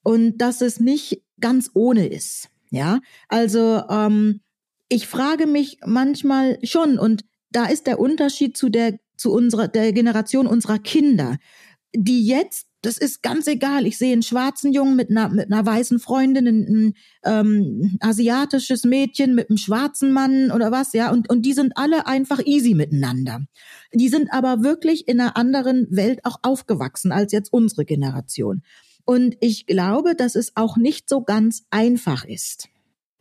Und 0.02 0.36
dass 0.42 0.60
es 0.60 0.78
nicht 0.78 1.22
ganz 1.40 1.70
ohne 1.72 2.06
ist. 2.06 2.50
Ja, 2.68 3.00
also 3.28 3.82
ähm, 3.88 4.42
ich 4.90 5.06
frage 5.06 5.46
mich 5.46 5.78
manchmal 5.86 6.58
schon, 6.64 6.98
und 6.98 7.24
da 7.52 7.66
ist 7.66 7.86
der 7.86 7.98
Unterschied 7.98 8.56
zu 8.56 8.68
der 8.68 8.98
zu 9.16 9.32
unserer 9.32 9.68
der 9.68 9.92
Generation 9.92 10.46
unserer 10.46 10.78
Kinder, 10.78 11.38
die 11.94 12.26
jetzt 12.26 12.66
das 12.82 12.98
ist 12.98 13.22
ganz 13.22 13.46
egal. 13.46 13.86
Ich 13.86 13.96
sehe 13.96 14.12
einen 14.12 14.24
schwarzen 14.24 14.72
Jungen 14.72 14.96
mit 14.96 15.08
einer, 15.08 15.28
mit 15.28 15.52
einer 15.52 15.64
weißen 15.64 16.00
Freundin, 16.00 16.48
ein, 16.48 16.94
ähm, 17.24 17.96
asiatisches 18.00 18.84
Mädchen 18.84 19.36
mit 19.36 19.48
einem 19.48 19.56
schwarzen 19.56 20.12
Mann 20.12 20.50
oder 20.50 20.72
was, 20.72 20.92
ja. 20.92 21.12
Und, 21.12 21.30
und 21.30 21.42
die 21.46 21.52
sind 21.52 21.76
alle 21.76 22.08
einfach 22.08 22.40
easy 22.44 22.74
miteinander. 22.74 23.46
Die 23.94 24.08
sind 24.08 24.32
aber 24.32 24.64
wirklich 24.64 25.06
in 25.06 25.20
einer 25.20 25.36
anderen 25.36 25.86
Welt 25.90 26.24
auch 26.24 26.40
aufgewachsen 26.42 27.12
als 27.12 27.30
jetzt 27.30 27.52
unsere 27.52 27.84
Generation. 27.84 28.62
Und 29.04 29.36
ich 29.40 29.66
glaube, 29.66 30.16
dass 30.16 30.34
es 30.34 30.56
auch 30.56 30.76
nicht 30.76 31.08
so 31.08 31.22
ganz 31.22 31.62
einfach 31.70 32.24
ist. 32.24 32.68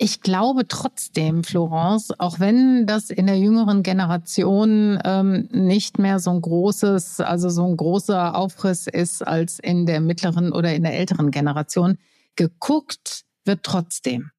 Ich 0.03 0.22
glaube 0.22 0.67
trotzdem, 0.67 1.43
Florence, 1.43 2.12
auch 2.20 2.39
wenn 2.39 2.88
das 2.88 3.12
in 3.12 3.27
der 3.27 3.38
jüngeren 3.38 3.84
Generation 3.84 5.00
ähm, 5.05 5.48
nicht 5.51 6.00
mehr 6.00 6.17
so 6.17 6.31
ein 6.31 6.41
großes, 6.41 7.20
also 7.20 7.50
so 7.50 7.67
ein 7.67 7.77
großer 7.77 8.34
Aufriss 8.34 8.88
ist 8.88 9.22
als 9.22 9.60
in 9.60 9.86
der 9.86 10.01
mittleren 10.01 10.53
oder 10.53 10.74
in 10.74 10.81
der 10.81 10.96
älteren 10.96 11.29
Generation, 11.29 12.00
geguckt 12.36 13.25
wird 13.46 13.62
trotzdem. 13.62 14.31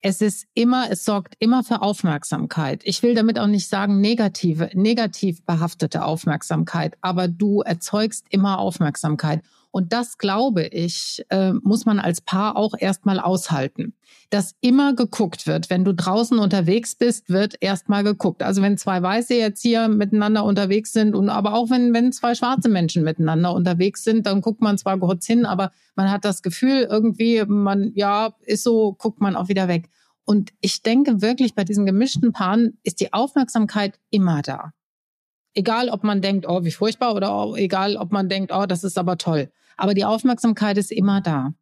es 0.00 0.22
ist 0.22 0.46
immer, 0.54 0.90
es 0.90 1.04
sorgt 1.04 1.34
immer 1.40 1.62
für 1.62 1.82
Aufmerksamkeit. 1.82 2.80
Ich 2.84 3.02
will 3.02 3.14
damit 3.14 3.38
auch 3.38 3.48
nicht 3.48 3.68
sagen 3.68 4.00
negative, 4.00 4.70
negativ 4.72 5.44
behaftete 5.44 6.06
Aufmerksamkeit, 6.06 6.96
aber 7.02 7.28
du 7.28 7.60
erzeugst 7.60 8.24
immer 8.30 8.58
Aufmerksamkeit. 8.58 9.42
Und 9.72 9.94
das, 9.94 10.18
glaube 10.18 10.66
ich, 10.66 11.24
äh, 11.30 11.54
muss 11.54 11.86
man 11.86 11.98
als 11.98 12.20
Paar 12.20 12.56
auch 12.56 12.74
erstmal 12.78 13.18
aushalten. 13.18 13.94
Dass 14.28 14.54
immer 14.60 14.94
geguckt 14.94 15.46
wird. 15.46 15.70
Wenn 15.70 15.82
du 15.82 15.94
draußen 15.94 16.38
unterwegs 16.38 16.94
bist, 16.94 17.30
wird 17.30 17.56
erstmal 17.60 18.04
geguckt. 18.04 18.42
Also 18.42 18.60
wenn 18.60 18.76
zwei 18.76 19.02
Weiße 19.02 19.34
jetzt 19.34 19.62
hier 19.62 19.88
miteinander 19.88 20.44
unterwegs 20.44 20.92
sind 20.92 21.14
und 21.14 21.30
aber 21.30 21.54
auch 21.54 21.70
wenn, 21.70 21.94
wenn 21.94 22.12
zwei 22.12 22.34
schwarze 22.34 22.68
Menschen 22.68 23.02
miteinander 23.02 23.54
unterwegs 23.54 24.04
sind, 24.04 24.26
dann 24.26 24.42
guckt 24.42 24.60
man 24.60 24.76
zwar 24.76 24.98
kurz 24.98 25.26
hin, 25.26 25.46
aber 25.46 25.72
man 25.96 26.10
hat 26.10 26.26
das 26.26 26.42
Gefühl 26.42 26.86
irgendwie, 26.90 27.42
man, 27.46 27.92
ja, 27.94 28.34
ist 28.42 28.64
so, 28.64 28.92
guckt 28.92 29.22
man 29.22 29.36
auch 29.36 29.48
wieder 29.48 29.68
weg. 29.68 29.88
Und 30.24 30.52
ich 30.60 30.82
denke 30.82 31.22
wirklich, 31.22 31.54
bei 31.54 31.64
diesen 31.64 31.86
gemischten 31.86 32.32
Paaren 32.32 32.78
ist 32.82 33.00
die 33.00 33.14
Aufmerksamkeit 33.14 33.98
immer 34.10 34.42
da. 34.42 34.72
Egal, 35.54 35.88
ob 35.88 36.04
man 36.04 36.20
denkt, 36.20 36.46
oh, 36.46 36.62
wie 36.64 36.70
furchtbar, 36.70 37.14
oder 37.14 37.32
auch 37.32 37.56
egal, 37.56 37.96
ob 37.96 38.12
man 38.12 38.28
denkt, 38.28 38.52
oh, 38.54 38.66
das 38.66 38.84
ist 38.84 38.98
aber 38.98 39.16
toll. 39.16 39.50
Aber 39.76 39.94
die 39.94 40.04
Aufmerksamkeit 40.04 40.78
ist 40.78 40.92
immer 40.92 41.20
da. 41.20 41.54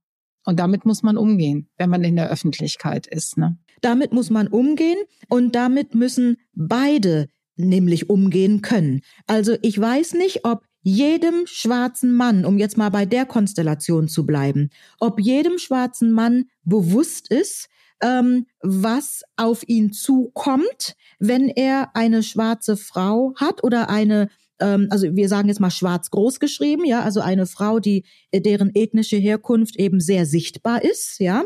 Und 0.44 0.58
damit 0.58 0.84
muss 0.86 1.02
man 1.02 1.16
umgehen, 1.16 1.68
wenn 1.76 1.90
man 1.90 2.02
in 2.02 2.16
der 2.16 2.30
Öffentlichkeit 2.30 3.06
ist. 3.06 3.36
Ne? 3.36 3.58
Damit 3.80 4.12
muss 4.12 4.30
man 4.30 4.48
umgehen 4.48 4.98
und 5.28 5.54
damit 5.54 5.94
müssen 5.94 6.38
beide 6.54 7.28
nämlich 7.56 8.08
umgehen 8.08 8.62
können. 8.62 9.02
Also 9.26 9.56
ich 9.62 9.78
weiß 9.78 10.14
nicht, 10.14 10.44
ob 10.44 10.64
jedem 10.82 11.46
schwarzen 11.46 12.12
Mann, 12.12 12.46
um 12.46 12.58
jetzt 12.58 12.78
mal 12.78 12.88
bei 12.88 13.04
der 13.04 13.26
Konstellation 13.26 14.08
zu 14.08 14.24
bleiben, 14.24 14.70
ob 14.98 15.20
jedem 15.20 15.58
schwarzen 15.58 16.10
Mann 16.10 16.46
bewusst 16.64 17.30
ist, 17.30 17.68
ähm, 18.02 18.46
was 18.60 19.22
auf 19.36 19.62
ihn 19.68 19.92
zukommt, 19.92 20.96
wenn 21.18 21.48
er 21.48 21.94
eine 21.94 22.22
schwarze 22.22 22.78
Frau 22.78 23.34
hat 23.36 23.62
oder 23.62 23.90
eine 23.90 24.30
ähm, 24.60 24.88
also 24.90 25.14
wir 25.14 25.28
sagen 25.28 25.48
jetzt 25.48 25.60
mal 25.60 25.70
schwarz 25.70 26.10
groß 26.10 26.40
geschrieben, 26.40 26.84
ja, 26.84 27.02
also 27.02 27.20
eine 27.20 27.46
Frau, 27.46 27.80
die 27.80 28.04
äh, 28.30 28.40
deren 28.40 28.70
ethnische 28.74 29.16
Herkunft 29.16 29.76
eben 29.76 30.00
sehr 30.00 30.26
sichtbar 30.26 30.82
ist, 30.82 31.18
ja, 31.20 31.44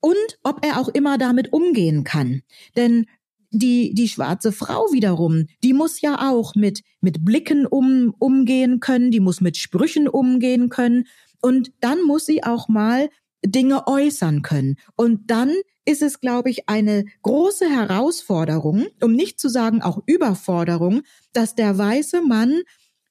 und 0.00 0.38
ob 0.42 0.64
er 0.64 0.80
auch 0.80 0.88
immer 0.88 1.18
damit 1.18 1.52
umgehen 1.52 2.04
kann, 2.04 2.42
denn 2.76 3.06
die 3.50 3.94
die 3.94 4.08
schwarze 4.08 4.52
Frau 4.52 4.92
wiederum, 4.92 5.46
die 5.62 5.72
muss 5.72 6.00
ja 6.00 6.30
auch 6.30 6.54
mit 6.54 6.82
mit 7.00 7.24
Blicken 7.24 7.66
um 7.66 8.14
umgehen 8.18 8.80
können, 8.80 9.10
die 9.10 9.20
muss 9.20 9.40
mit 9.40 9.56
Sprüchen 9.56 10.08
umgehen 10.08 10.68
können 10.68 11.06
und 11.40 11.72
dann 11.80 12.02
muss 12.02 12.26
sie 12.26 12.42
auch 12.42 12.68
mal 12.68 13.08
Dinge 13.44 13.86
äußern 13.86 14.42
können 14.42 14.76
und 14.96 15.30
dann 15.30 15.52
ist 15.84 16.02
es, 16.02 16.20
glaube 16.20 16.50
ich, 16.50 16.68
eine 16.68 17.04
große 17.22 17.68
Herausforderung, 17.68 18.86
um 19.02 19.12
nicht 19.12 19.38
zu 19.38 19.48
sagen 19.48 19.82
auch 19.82 20.02
Überforderung, 20.06 21.02
dass 21.32 21.54
der 21.54 21.78
weiße 21.78 22.22
Mann 22.22 22.62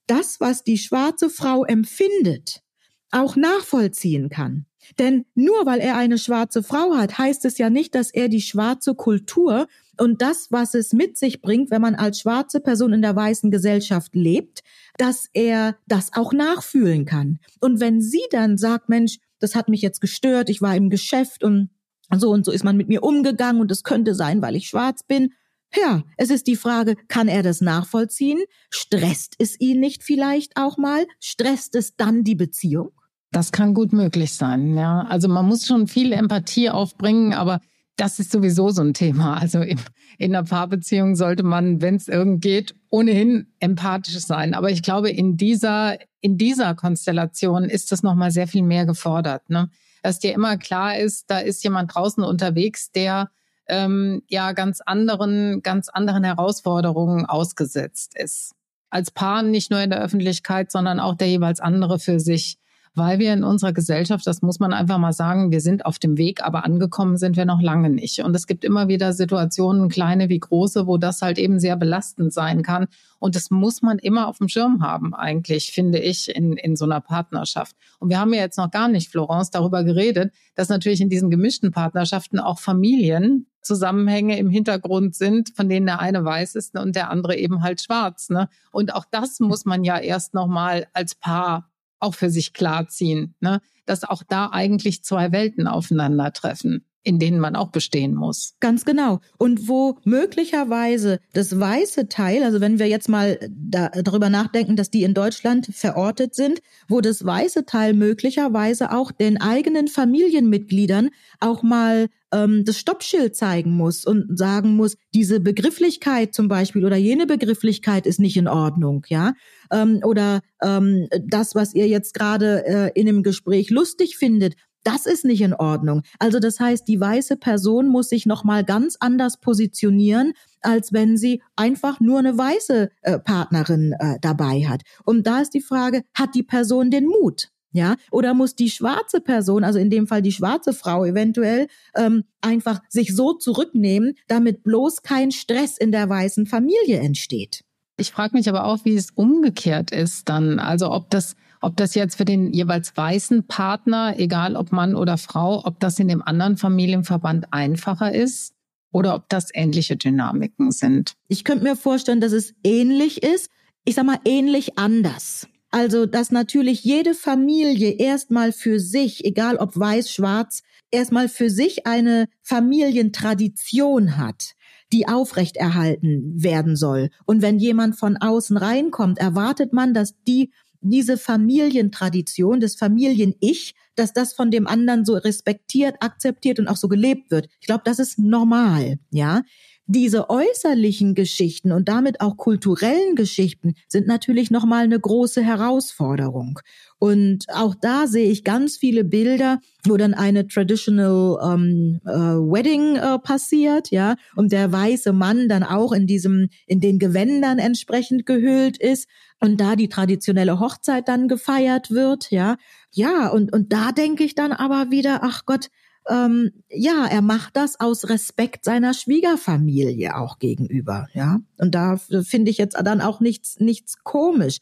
das, 0.06 0.40
was 0.40 0.62
die 0.62 0.78
schwarze 0.78 1.30
Frau 1.30 1.64
empfindet, 1.64 2.62
auch 3.10 3.34
nachvollziehen 3.34 4.28
kann. 4.28 4.66
Denn 4.98 5.24
nur 5.34 5.66
weil 5.66 5.80
er 5.80 5.96
eine 5.96 6.18
schwarze 6.18 6.62
Frau 6.62 6.94
hat, 6.94 7.18
heißt 7.18 7.44
es 7.44 7.58
ja 7.58 7.70
nicht, 7.70 7.94
dass 7.94 8.12
er 8.12 8.28
die 8.28 8.40
schwarze 8.40 8.94
Kultur 8.94 9.66
und 9.98 10.22
das, 10.22 10.48
was 10.50 10.74
es 10.74 10.92
mit 10.92 11.16
sich 11.16 11.40
bringt, 11.40 11.70
wenn 11.70 11.82
man 11.82 11.94
als 11.94 12.20
schwarze 12.20 12.60
Person 12.60 12.92
in 12.92 13.02
der 13.02 13.16
weißen 13.16 13.50
Gesellschaft 13.50 14.14
lebt, 14.14 14.62
dass 14.98 15.28
er 15.32 15.76
das 15.86 16.12
auch 16.12 16.32
nachfühlen 16.32 17.04
kann. 17.04 17.38
Und 17.60 17.80
wenn 17.80 18.00
sie 18.00 18.22
dann 18.30 18.58
sagt, 18.58 18.88
Mensch, 18.88 19.18
das 19.38 19.54
hat 19.54 19.68
mich 19.68 19.82
jetzt 19.82 20.00
gestört, 20.00 20.50
ich 20.50 20.62
war 20.62 20.74
im 20.76 20.90
Geschäft 20.90 21.44
und 21.44 21.70
so 22.16 22.30
und 22.30 22.44
so 22.44 22.52
ist 22.52 22.64
man 22.64 22.76
mit 22.76 22.88
mir 22.88 23.02
umgegangen 23.02 23.60
und 23.60 23.70
es 23.70 23.82
könnte 23.82 24.14
sein, 24.14 24.42
weil 24.42 24.56
ich 24.56 24.68
schwarz 24.68 25.02
bin. 25.02 25.32
Ja, 25.76 26.04
es 26.16 26.30
ist 26.30 26.46
die 26.46 26.56
Frage, 26.56 26.96
kann 27.08 27.28
er 27.28 27.42
das 27.42 27.60
nachvollziehen? 27.60 28.38
Stresst 28.70 29.34
es 29.38 29.60
ihn 29.60 29.80
nicht 29.80 30.04
vielleicht 30.04 30.56
auch 30.56 30.78
mal? 30.78 31.06
Stresst 31.18 31.74
es 31.74 31.96
dann 31.96 32.22
die 32.22 32.36
Beziehung? 32.36 32.92
Das 33.32 33.50
kann 33.52 33.74
gut 33.74 33.92
möglich 33.92 34.34
sein, 34.34 34.76
ja. 34.76 35.02
Also 35.08 35.28
man 35.28 35.46
muss 35.46 35.66
schon 35.66 35.88
viel 35.88 36.12
Empathie 36.12 36.70
aufbringen, 36.70 37.34
aber 37.34 37.60
das 37.96 38.18
ist 38.18 38.30
sowieso 38.30 38.70
so 38.70 38.82
ein 38.82 38.94
Thema. 38.94 39.38
Also 39.38 39.60
in, 39.60 39.80
in 40.18 40.34
einer 40.34 40.46
Paarbeziehung 40.46 41.16
sollte 41.16 41.42
man, 41.42 41.80
wenn 41.80 41.96
es 41.96 42.08
irgend 42.08 42.42
geht, 42.42 42.74
ohnehin 42.90 43.46
empathisch 43.58 44.18
sein. 44.18 44.54
Aber 44.54 44.70
ich 44.70 44.82
glaube, 44.82 45.10
in 45.10 45.36
dieser, 45.36 45.98
in 46.20 46.36
dieser 46.36 46.74
Konstellation 46.74 47.64
ist 47.64 47.92
das 47.92 48.02
nochmal 48.02 48.30
sehr 48.30 48.46
viel 48.46 48.62
mehr 48.62 48.86
gefordert. 48.86 49.48
Ne? 49.48 49.70
dass 50.06 50.20
dir 50.20 50.34
immer 50.34 50.56
klar 50.56 50.96
ist, 50.96 51.32
da 51.32 51.40
ist 51.40 51.64
jemand 51.64 51.92
draußen 51.92 52.22
unterwegs, 52.22 52.92
der 52.92 53.28
ähm, 53.66 54.22
ja 54.28 54.52
ganz 54.52 54.80
anderen, 54.80 55.62
ganz 55.62 55.88
anderen 55.88 56.22
Herausforderungen 56.22 57.26
ausgesetzt 57.26 58.16
ist. 58.16 58.52
Als 58.88 59.10
Paar 59.10 59.42
nicht 59.42 59.72
nur 59.72 59.80
in 59.80 59.90
der 59.90 60.00
Öffentlichkeit, 60.00 60.70
sondern 60.70 61.00
auch 61.00 61.16
der 61.16 61.28
jeweils 61.28 61.58
andere 61.58 61.98
für 61.98 62.20
sich 62.20 62.58
weil 62.96 63.18
wir 63.18 63.32
in 63.32 63.44
unserer 63.44 63.72
Gesellschaft, 63.72 64.26
das 64.26 64.42
muss 64.42 64.58
man 64.58 64.72
einfach 64.72 64.98
mal 64.98 65.12
sagen, 65.12 65.50
wir 65.50 65.60
sind 65.60 65.84
auf 65.84 65.98
dem 65.98 66.16
Weg, 66.16 66.42
aber 66.42 66.64
angekommen 66.64 67.18
sind 67.18 67.36
wir 67.36 67.44
noch 67.44 67.60
lange 67.60 67.90
nicht. 67.90 68.20
Und 68.20 68.34
es 68.34 68.46
gibt 68.46 68.64
immer 68.64 68.88
wieder 68.88 69.12
Situationen, 69.12 69.88
kleine 69.88 70.28
wie 70.30 70.40
große, 70.40 70.86
wo 70.86 70.96
das 70.96 71.20
halt 71.20 71.38
eben 71.38 71.60
sehr 71.60 71.76
belastend 71.76 72.32
sein 72.32 72.62
kann. 72.62 72.86
Und 73.18 73.36
das 73.36 73.50
muss 73.50 73.82
man 73.82 73.98
immer 73.98 74.28
auf 74.28 74.38
dem 74.38 74.48
Schirm 74.48 74.82
haben, 74.82 75.14
eigentlich, 75.14 75.72
finde 75.72 75.98
ich, 75.98 76.34
in, 76.34 76.54
in 76.54 76.74
so 76.74 76.86
einer 76.86 77.00
Partnerschaft. 77.00 77.76
Und 77.98 78.08
wir 78.08 78.18
haben 78.18 78.32
ja 78.32 78.40
jetzt 78.40 78.56
noch 78.58 78.70
gar 78.70 78.88
nicht, 78.88 79.10
Florence, 79.10 79.50
darüber 79.50 79.84
geredet, 79.84 80.32
dass 80.54 80.68
natürlich 80.68 81.00
in 81.00 81.10
diesen 81.10 81.30
gemischten 81.30 81.72
Partnerschaften 81.72 82.38
auch 82.38 82.58
Familien 82.58 83.46
Zusammenhänge 83.60 84.38
im 84.38 84.48
Hintergrund 84.48 85.14
sind, 85.14 85.50
von 85.54 85.68
denen 85.68 85.86
der 85.86 86.00
eine 86.00 86.24
weiß 86.24 86.54
ist 86.54 86.78
und 86.78 86.96
der 86.96 87.10
andere 87.10 87.36
eben 87.36 87.62
halt 87.62 87.82
schwarz. 87.82 88.30
Ne? 88.30 88.48
Und 88.70 88.94
auch 88.94 89.04
das 89.10 89.40
muss 89.40 89.64
man 89.64 89.84
ja 89.84 89.98
erst 89.98 90.34
nochmal 90.34 90.86
als 90.92 91.14
Paar 91.14 91.68
auch 91.98 92.14
für 92.14 92.30
sich 92.30 92.52
klarziehen, 92.52 93.34
ne? 93.40 93.60
dass 93.84 94.04
auch 94.04 94.22
da 94.28 94.50
eigentlich 94.50 95.04
zwei 95.04 95.32
Welten 95.32 95.66
aufeinandertreffen 95.66 96.84
in 97.06 97.20
denen 97.20 97.38
man 97.38 97.54
auch 97.54 97.68
bestehen 97.68 98.16
muss. 98.16 98.56
Ganz 98.58 98.84
genau. 98.84 99.20
Und 99.38 99.68
wo 99.68 99.96
möglicherweise 100.02 101.20
das 101.34 101.58
weiße 101.58 102.08
Teil, 102.08 102.42
also 102.42 102.60
wenn 102.60 102.80
wir 102.80 102.88
jetzt 102.88 103.08
mal 103.08 103.38
da, 103.48 103.90
darüber 103.90 104.28
nachdenken, 104.28 104.74
dass 104.74 104.90
die 104.90 105.04
in 105.04 105.14
Deutschland 105.14 105.68
verortet 105.72 106.34
sind, 106.34 106.62
wo 106.88 107.00
das 107.00 107.24
weiße 107.24 107.64
Teil 107.64 107.94
möglicherweise 107.94 108.90
auch 108.90 109.12
den 109.12 109.40
eigenen 109.40 109.86
Familienmitgliedern 109.86 111.10
auch 111.38 111.62
mal 111.62 112.08
ähm, 112.32 112.64
das 112.64 112.78
Stoppschild 112.78 113.36
zeigen 113.36 113.70
muss 113.70 114.04
und 114.04 114.36
sagen 114.36 114.74
muss, 114.74 114.96
diese 115.14 115.38
Begrifflichkeit 115.38 116.34
zum 116.34 116.48
Beispiel 116.48 116.84
oder 116.84 116.96
jene 116.96 117.26
Begrifflichkeit 117.26 118.06
ist 118.06 118.18
nicht 118.18 118.36
in 118.36 118.48
Ordnung, 118.48 119.04
ja, 119.08 119.34
ähm, 119.70 120.00
oder 120.02 120.40
ähm, 120.62 121.08
das, 121.24 121.54
was 121.54 121.74
ihr 121.74 121.86
jetzt 121.86 122.14
gerade 122.14 122.64
äh, 122.66 122.90
in 122.98 123.06
dem 123.06 123.22
Gespräch 123.22 123.70
lustig 123.70 124.16
findet, 124.16 124.54
das 124.86 125.04
ist 125.04 125.24
nicht 125.24 125.40
in 125.40 125.52
Ordnung. 125.52 126.02
Also 126.18 126.38
das 126.38 126.60
heißt, 126.60 126.86
die 126.86 127.00
weiße 127.00 127.36
Person 127.36 127.88
muss 127.88 128.08
sich 128.08 128.24
noch 128.24 128.44
mal 128.44 128.64
ganz 128.64 128.96
anders 129.00 129.38
positionieren, 129.40 130.32
als 130.60 130.92
wenn 130.92 131.16
sie 131.16 131.42
einfach 131.56 131.98
nur 131.98 132.20
eine 132.20 132.38
weiße 132.38 132.90
äh, 133.02 133.18
Partnerin 133.18 133.94
äh, 133.98 134.18
dabei 134.20 134.66
hat. 134.66 134.82
Und 135.04 135.26
da 135.26 135.40
ist 135.40 135.54
die 135.54 135.60
Frage, 135.60 136.02
hat 136.14 136.34
die 136.34 136.44
Person 136.44 136.90
den 136.90 137.06
Mut? 137.06 137.48
Ja, 137.72 137.96
oder 138.10 138.32
muss 138.32 138.54
die 138.54 138.70
schwarze 138.70 139.20
Person, 139.20 139.62
also 139.62 139.78
in 139.78 139.90
dem 139.90 140.06
Fall 140.06 140.22
die 140.22 140.32
schwarze 140.32 140.72
Frau 140.72 141.04
eventuell, 141.04 141.66
ähm, 141.94 142.24
einfach 142.40 142.80
sich 142.88 143.14
so 143.14 143.34
zurücknehmen, 143.34 144.14
damit 144.28 144.62
bloß 144.62 145.02
kein 145.02 145.30
Stress 145.30 145.76
in 145.76 145.92
der 145.92 146.08
weißen 146.08 146.46
Familie 146.46 147.00
entsteht? 147.00 147.64
Ich 147.98 148.12
frage 148.12 148.36
mich 148.36 148.48
aber 148.48 148.64
auch, 148.64 148.84
wie 148.84 148.94
es 148.94 149.10
umgekehrt 149.10 149.90
ist 149.90 150.28
dann. 150.28 150.58
Also 150.58 150.90
ob 150.90 151.10
das 151.10 151.36
ob 151.66 151.76
das 151.76 151.96
jetzt 151.96 152.14
für 152.14 152.24
den 152.24 152.52
jeweils 152.52 152.96
weißen 152.96 153.48
Partner, 153.48 154.14
egal 154.18 154.54
ob 154.54 154.70
Mann 154.70 154.94
oder 154.94 155.18
Frau, 155.18 155.66
ob 155.66 155.80
das 155.80 155.98
in 155.98 156.06
dem 156.06 156.22
anderen 156.22 156.56
Familienverband 156.56 157.52
einfacher 157.52 158.14
ist 158.14 158.54
oder 158.92 159.16
ob 159.16 159.28
das 159.28 159.48
ähnliche 159.52 159.96
Dynamiken 159.96 160.70
sind. 160.70 161.14
Ich 161.26 161.42
könnte 161.42 161.64
mir 161.64 161.74
vorstellen, 161.74 162.20
dass 162.20 162.30
es 162.30 162.54
ähnlich 162.62 163.24
ist. 163.24 163.50
Ich 163.84 163.96
sag 163.96 164.06
mal 164.06 164.20
ähnlich 164.24 164.78
anders. 164.78 165.48
Also, 165.72 166.06
dass 166.06 166.30
natürlich 166.30 166.84
jede 166.84 167.14
Familie 167.14 167.98
erstmal 167.98 168.52
für 168.52 168.78
sich, 168.78 169.24
egal 169.24 169.56
ob 169.56 169.76
weiß, 169.76 170.12
schwarz, 170.12 170.62
erstmal 170.92 171.28
für 171.28 171.50
sich 171.50 171.84
eine 171.84 172.28
Familientradition 172.42 174.18
hat 174.18 174.54
die 174.92 175.08
aufrechterhalten 175.08 176.32
werden 176.36 176.76
soll. 176.76 177.10
Und 177.24 177.42
wenn 177.42 177.58
jemand 177.58 177.96
von 177.96 178.16
außen 178.16 178.56
reinkommt, 178.56 179.18
erwartet 179.18 179.72
man, 179.72 179.94
dass 179.94 180.14
die 180.28 180.52
diese 180.80 181.16
Familientradition, 181.16 182.60
das 182.60 182.76
Familien-Ich, 182.76 183.74
dass 183.94 184.12
das 184.12 184.32
von 184.34 184.50
dem 184.50 184.66
anderen 184.66 185.04
so 185.04 185.14
respektiert, 185.14 185.96
akzeptiert 186.00 186.58
und 186.58 186.68
auch 186.68 186.76
so 186.76 186.88
gelebt 186.88 187.30
wird. 187.30 187.48
Ich 187.60 187.66
glaube, 187.66 187.82
das 187.84 187.98
ist 187.98 188.18
normal, 188.18 188.98
ja. 189.10 189.42
diese 189.86 190.30
äußerlichen 190.30 191.14
Geschichten 191.14 191.72
und 191.72 191.88
damit 191.88 192.20
auch 192.20 192.36
kulturellen 192.36 193.14
Geschichten 193.14 193.74
sind 193.88 194.06
natürlich 194.06 194.50
nochmal 194.50 194.84
eine 194.84 194.98
große 194.98 195.42
Herausforderung. 195.42 196.60
Und 196.98 197.44
auch 197.52 197.74
da 197.74 198.06
sehe 198.06 198.30
ich 198.30 198.42
ganz 198.42 198.78
viele 198.78 199.04
Bilder, 199.04 199.60
wo 199.84 199.96
dann 199.98 200.14
eine 200.14 200.46
traditional 200.46 201.38
ähm, 201.42 202.00
äh, 202.06 202.10
Wedding 202.10 202.96
äh, 202.96 203.18
passiert, 203.18 203.90
ja, 203.90 204.16
und 204.34 204.50
der 204.50 204.72
weiße 204.72 205.12
Mann 205.12 205.48
dann 205.48 205.62
auch 205.62 205.92
in 205.92 206.06
diesem, 206.06 206.48
in 206.66 206.80
den 206.80 206.98
Gewändern 206.98 207.58
entsprechend 207.58 208.24
gehüllt 208.24 208.78
ist 208.78 209.08
und 209.40 209.60
da 209.60 209.76
die 209.76 209.88
traditionelle 209.88 210.58
Hochzeit 210.58 211.06
dann 211.08 211.28
gefeiert 211.28 211.90
wird, 211.90 212.30
ja. 212.30 212.56
Ja, 212.92 213.28
und, 213.28 213.52
und 213.52 213.72
da 213.74 213.92
denke 213.92 214.24
ich 214.24 214.34
dann 214.34 214.52
aber 214.52 214.90
wieder, 214.90 215.20
ach 215.22 215.44
Gott, 215.44 215.68
ähm, 216.08 216.52
ja, 216.70 217.06
er 217.06 217.20
macht 217.20 217.56
das 217.56 217.78
aus 217.80 218.08
Respekt 218.08 218.64
seiner 218.64 218.94
Schwiegerfamilie 218.94 220.16
auch 220.16 220.38
gegenüber, 220.38 221.08
ja. 221.12 221.40
Und 221.58 221.74
da 221.74 221.96
finde 221.96 222.50
ich 222.50 222.58
jetzt 222.58 222.76
dann 222.82 223.00
auch 223.00 223.20
nichts, 223.20 223.58
nichts 223.58 224.02
komisch. 224.02 224.58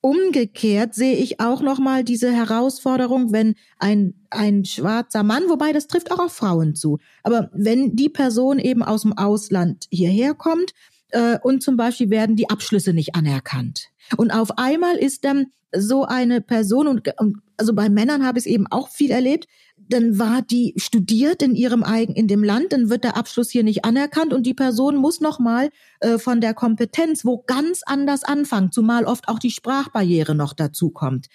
Umgekehrt 0.00 0.94
sehe 0.94 1.16
ich 1.16 1.40
auch 1.40 1.60
noch 1.60 1.78
mal 1.78 2.04
diese 2.04 2.32
Herausforderung, 2.32 3.32
wenn 3.32 3.54
ein 3.78 4.14
ein 4.30 4.64
schwarzer 4.64 5.22
Mann, 5.22 5.44
wobei 5.48 5.72
das 5.72 5.86
trifft 5.86 6.12
auch 6.12 6.18
auf 6.18 6.32
Frauen 6.32 6.74
zu, 6.74 6.98
aber 7.22 7.50
wenn 7.52 7.96
die 7.96 8.08
Person 8.08 8.58
eben 8.58 8.82
aus 8.82 9.02
dem 9.02 9.16
Ausland 9.16 9.86
hierher 9.90 10.34
kommt 10.34 10.72
äh, 11.10 11.38
und 11.42 11.62
zum 11.62 11.76
Beispiel 11.76 12.10
werden 12.10 12.36
die 12.36 12.50
Abschlüsse 12.50 12.92
nicht 12.92 13.14
anerkannt. 13.14 13.88
Und 14.16 14.30
auf 14.30 14.58
einmal 14.58 14.96
ist 14.96 15.24
dann 15.24 15.46
so 15.74 16.04
eine 16.04 16.40
Person 16.40 16.86
und, 16.86 17.08
und 17.18 17.38
also 17.56 17.74
bei 17.74 17.88
Männern 17.88 18.24
habe 18.24 18.38
ich 18.38 18.46
es 18.46 18.50
eben 18.50 18.66
auch 18.68 18.88
viel 18.88 19.10
erlebt, 19.10 19.46
dann 19.88 20.18
war 20.18 20.42
die 20.42 20.74
studiert 20.76 21.42
in 21.42 21.54
ihrem 21.54 21.82
eigen 21.82 22.14
in 22.14 22.28
dem 22.28 22.44
Land, 22.44 22.72
dann 22.72 22.90
wird 22.90 23.04
der 23.04 23.16
Abschluss 23.16 23.50
hier 23.50 23.62
nicht 23.62 23.84
anerkannt 23.84 24.32
und 24.32 24.44
die 24.44 24.54
Person 24.54 24.96
muss 24.96 25.20
noch 25.20 25.38
mal 25.38 25.70
äh, 26.00 26.18
von 26.18 26.40
der 26.40 26.54
Kompetenz 26.54 27.24
wo 27.24 27.42
ganz 27.46 27.82
anders 27.84 28.24
anfangen, 28.24 28.72
zumal 28.72 29.04
oft 29.04 29.28
auch 29.28 29.38
die 29.38 29.50
Sprachbarriere 29.50 30.34
noch 30.34 30.52
dazu 30.52 30.90
kommt. 30.90 31.26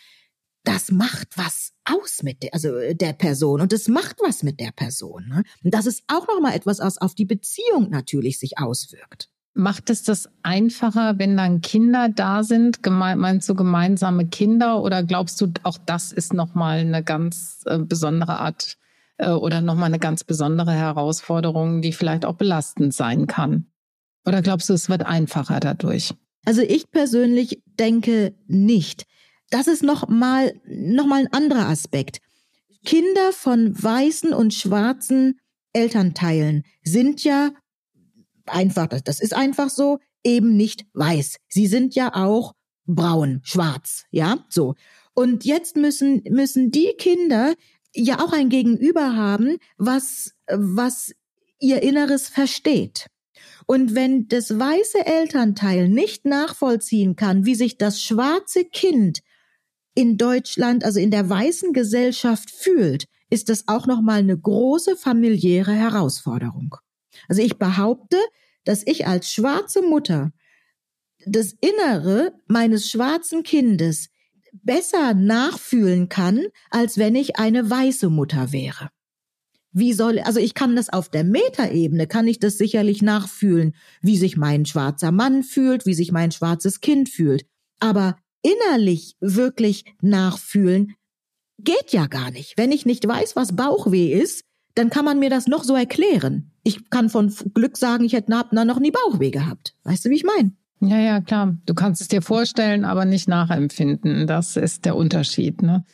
Das 0.63 0.91
macht 0.91 1.37
was 1.37 1.73
aus 1.83 2.23
mit 2.23 2.43
der, 2.43 2.53
also 2.53 2.75
äh, 2.75 2.95
der 2.95 3.13
Person 3.13 3.61
und 3.61 3.73
es 3.73 3.87
macht 3.87 4.17
was 4.21 4.43
mit 4.43 4.59
der 4.59 4.71
Person. 4.71 5.27
Ne? 5.27 5.43
Und 5.63 5.73
das 5.73 5.85
ist 5.85 6.03
auch 6.07 6.27
noch 6.27 6.39
mal 6.39 6.53
etwas, 6.53 6.79
was 6.79 6.97
auf 6.97 7.15
die 7.15 7.25
Beziehung 7.25 7.89
natürlich 7.89 8.39
sich 8.39 8.57
auswirkt. 8.57 9.29
Macht 9.55 9.91
es 9.91 10.01
das 10.01 10.29
einfacher, 10.41 11.19
wenn 11.19 11.37
dann 11.37 11.61
Kinder 11.61 12.09
da 12.09 12.43
sind? 12.43 12.79
Meinst 12.87 13.47
du 13.47 13.53
gemeinsame 13.53 14.27
Kinder 14.27 14.81
oder 14.81 15.03
glaubst 15.03 15.39
du, 15.41 15.51
auch 15.61 15.77
das 15.85 16.11
ist 16.11 16.33
nochmal 16.33 16.79
eine 16.79 17.03
ganz 17.03 17.61
äh, 17.65 17.77
besondere 17.77 18.39
Art 18.39 18.77
äh, 19.17 19.29
oder 19.29 19.61
nochmal 19.61 19.85
eine 19.85 19.99
ganz 19.99 20.23
besondere 20.23 20.73
Herausforderung, 20.73 21.81
die 21.83 21.93
vielleicht 21.93 22.25
auch 22.25 22.35
belastend 22.35 22.95
sein 22.95 23.27
kann? 23.27 23.67
Oder 24.25 24.41
glaubst 24.41 24.69
du, 24.69 24.73
es 24.73 24.89
wird 24.89 25.05
einfacher 25.05 25.59
dadurch? 25.59 26.15
Also 26.45 26.61
ich 26.61 26.89
persönlich 26.89 27.61
denke 27.79 28.33
nicht. 28.47 29.05
Das 29.49 29.67
ist 29.67 29.83
nochmal 29.83 30.53
noch 30.65 31.05
mal 31.05 31.21
ein 31.21 31.33
anderer 31.33 31.69
Aspekt. 31.69 32.19
Kinder 32.85 33.31
von 33.31 33.81
weißen 33.81 34.33
und 34.33 34.53
schwarzen 34.53 35.39
Elternteilen 35.73 36.63
sind 36.83 37.23
ja 37.23 37.51
einfach, 38.45 38.87
das, 38.87 39.19
ist 39.19 39.33
einfach 39.33 39.69
so, 39.69 39.99
eben 40.23 40.55
nicht 40.55 40.85
weiß. 40.93 41.37
Sie 41.47 41.67
sind 41.67 41.95
ja 41.95 42.13
auch 42.15 42.53
braun, 42.85 43.41
schwarz, 43.43 44.05
ja, 44.11 44.45
so. 44.49 44.75
Und 45.13 45.45
jetzt 45.45 45.75
müssen, 45.75 46.23
müssen 46.29 46.71
die 46.71 46.93
Kinder 46.97 47.53
ja 47.93 48.19
auch 48.19 48.33
ein 48.33 48.49
Gegenüber 48.49 49.15
haben, 49.15 49.57
was, 49.77 50.33
was 50.47 51.13
ihr 51.59 51.83
Inneres 51.83 52.27
versteht. 52.27 53.07
Und 53.65 53.95
wenn 53.95 54.27
das 54.27 54.57
weiße 54.57 55.05
Elternteil 55.05 55.87
nicht 55.87 56.25
nachvollziehen 56.25 57.15
kann, 57.15 57.45
wie 57.45 57.55
sich 57.55 57.77
das 57.77 58.01
schwarze 58.01 58.65
Kind 58.65 59.19
in 59.95 60.17
Deutschland, 60.17 60.83
also 60.83 60.99
in 60.99 61.11
der 61.11 61.29
weißen 61.29 61.71
Gesellschaft 61.71 62.49
fühlt, 62.49 63.05
ist 63.29 63.49
das 63.49 63.67
auch 63.67 63.87
nochmal 63.87 64.19
eine 64.19 64.37
große 64.37 64.95
familiäre 64.97 65.73
Herausforderung. 65.73 66.75
Also 67.27 67.41
ich 67.41 67.57
behaupte, 67.57 68.17
dass 68.63 68.85
ich 68.85 69.07
als 69.07 69.31
schwarze 69.31 69.81
Mutter 69.81 70.31
das 71.25 71.55
Innere 71.61 72.33
meines 72.47 72.89
schwarzen 72.89 73.43
Kindes 73.43 74.09
besser 74.51 75.13
nachfühlen 75.13 76.09
kann, 76.09 76.45
als 76.69 76.97
wenn 76.97 77.15
ich 77.15 77.37
eine 77.37 77.69
weiße 77.69 78.09
Mutter 78.09 78.51
wäre. 78.51 78.89
Wie 79.71 79.93
soll, 79.93 80.19
also 80.19 80.39
ich 80.39 80.53
kann 80.53 80.75
das 80.75 80.89
auf 80.89 81.09
der 81.09 81.23
Metaebene, 81.23 82.05
kann 82.05 82.27
ich 82.27 82.39
das 82.39 82.59
sicherlich 82.59 83.01
nachfühlen, 83.01 83.75
wie 84.01 84.17
sich 84.17 84.37
mein 84.37 84.67
schwarzer 84.67 85.11
Mann 85.11 85.41
fühlt, 85.41 85.87
wie 85.87 85.95
sich 85.95 86.11
mein 86.11 86.31
schwarzes 86.31 86.79
Kind 86.79 87.09
fühlt. 87.09 87.45
Aber 87.79 88.17
innerlich 88.43 89.15
wirklich 89.19 89.85
nachfühlen 90.01 90.93
geht 91.57 91.91
ja 91.91 92.05
gar 92.05 92.29
nicht. 92.29 92.55
Wenn 92.55 92.71
ich 92.71 92.85
nicht 92.85 93.07
weiß, 93.07 93.35
was 93.35 93.55
Bauchweh 93.55 94.13
ist, 94.13 94.43
dann 94.75 94.89
kann 94.89 95.05
man 95.05 95.19
mir 95.19 95.29
das 95.29 95.47
noch 95.47 95.63
so 95.63 95.75
erklären. 95.75 96.51
Ich 96.63 96.89
kann 96.89 97.09
von 97.09 97.33
Glück 97.53 97.77
sagen, 97.77 98.05
ich 98.05 98.13
hätte 98.13 98.31
noch 98.31 98.79
nie 98.79 98.91
Bauchweh 98.91 99.31
gehabt. 99.31 99.75
Weißt 99.83 100.05
du, 100.05 100.09
wie 100.09 100.15
ich 100.15 100.23
meine? 100.23 100.53
Ja, 100.79 100.99
ja, 100.99 101.21
klar. 101.21 101.57
Du 101.65 101.73
kannst 101.73 102.01
es 102.01 102.07
dir 102.07 102.21
vorstellen, 102.21 102.83
aber 102.83 103.05
nicht 103.05 103.27
nachempfinden. 103.27 104.27
Das 104.27 104.57
ist 104.57 104.85
der 104.85 104.95
Unterschied. 104.95 105.61
Ne? 105.61 105.85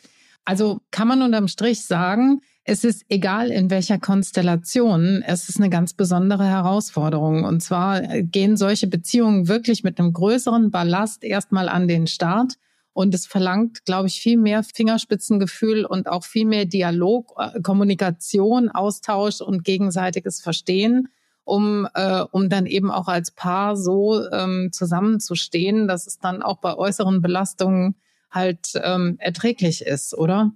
Also 0.44 0.80
kann 0.90 1.08
man 1.08 1.22
unterm 1.22 1.48
Strich 1.48 1.84
sagen, 1.84 2.40
es 2.64 2.84
ist 2.84 3.04
egal 3.08 3.50
in 3.50 3.70
welcher 3.70 3.98
Konstellation, 3.98 5.22
es 5.26 5.48
ist 5.48 5.58
eine 5.58 5.70
ganz 5.70 5.94
besondere 5.94 6.46
Herausforderung. 6.46 7.44
Und 7.44 7.60
zwar 7.60 8.00
gehen 8.22 8.56
solche 8.56 8.86
Beziehungen 8.86 9.48
wirklich 9.48 9.82
mit 9.82 9.98
einem 9.98 10.12
größeren 10.12 10.70
Ballast 10.70 11.24
erstmal 11.24 11.68
an 11.68 11.88
den 11.88 12.06
Start 12.06 12.54
und 12.92 13.14
es 13.14 13.26
verlangt, 13.26 13.84
glaube 13.84 14.08
ich, 14.08 14.20
viel 14.20 14.36
mehr 14.36 14.62
Fingerspitzengefühl 14.62 15.84
und 15.84 16.08
auch 16.08 16.24
viel 16.24 16.46
mehr 16.46 16.64
Dialog, 16.64 17.34
äh, 17.38 17.60
Kommunikation, 17.60 18.68
Austausch 18.68 19.40
und 19.40 19.64
gegenseitiges 19.64 20.40
Verstehen, 20.40 21.08
um, 21.44 21.88
äh, 21.94 22.22
um 22.32 22.48
dann 22.48 22.66
eben 22.66 22.90
auch 22.90 23.08
als 23.08 23.30
Paar 23.30 23.76
so 23.76 24.28
ähm, 24.30 24.70
zusammenzustehen, 24.72 25.88
dass 25.88 26.06
es 26.06 26.18
dann 26.18 26.42
auch 26.42 26.58
bei 26.58 26.74
äußeren 26.74 27.22
Belastungen 27.22 27.96
halt 28.30 28.72
ähm, 28.82 29.16
erträglich 29.18 29.82
ist, 29.82 30.16
oder? 30.16 30.52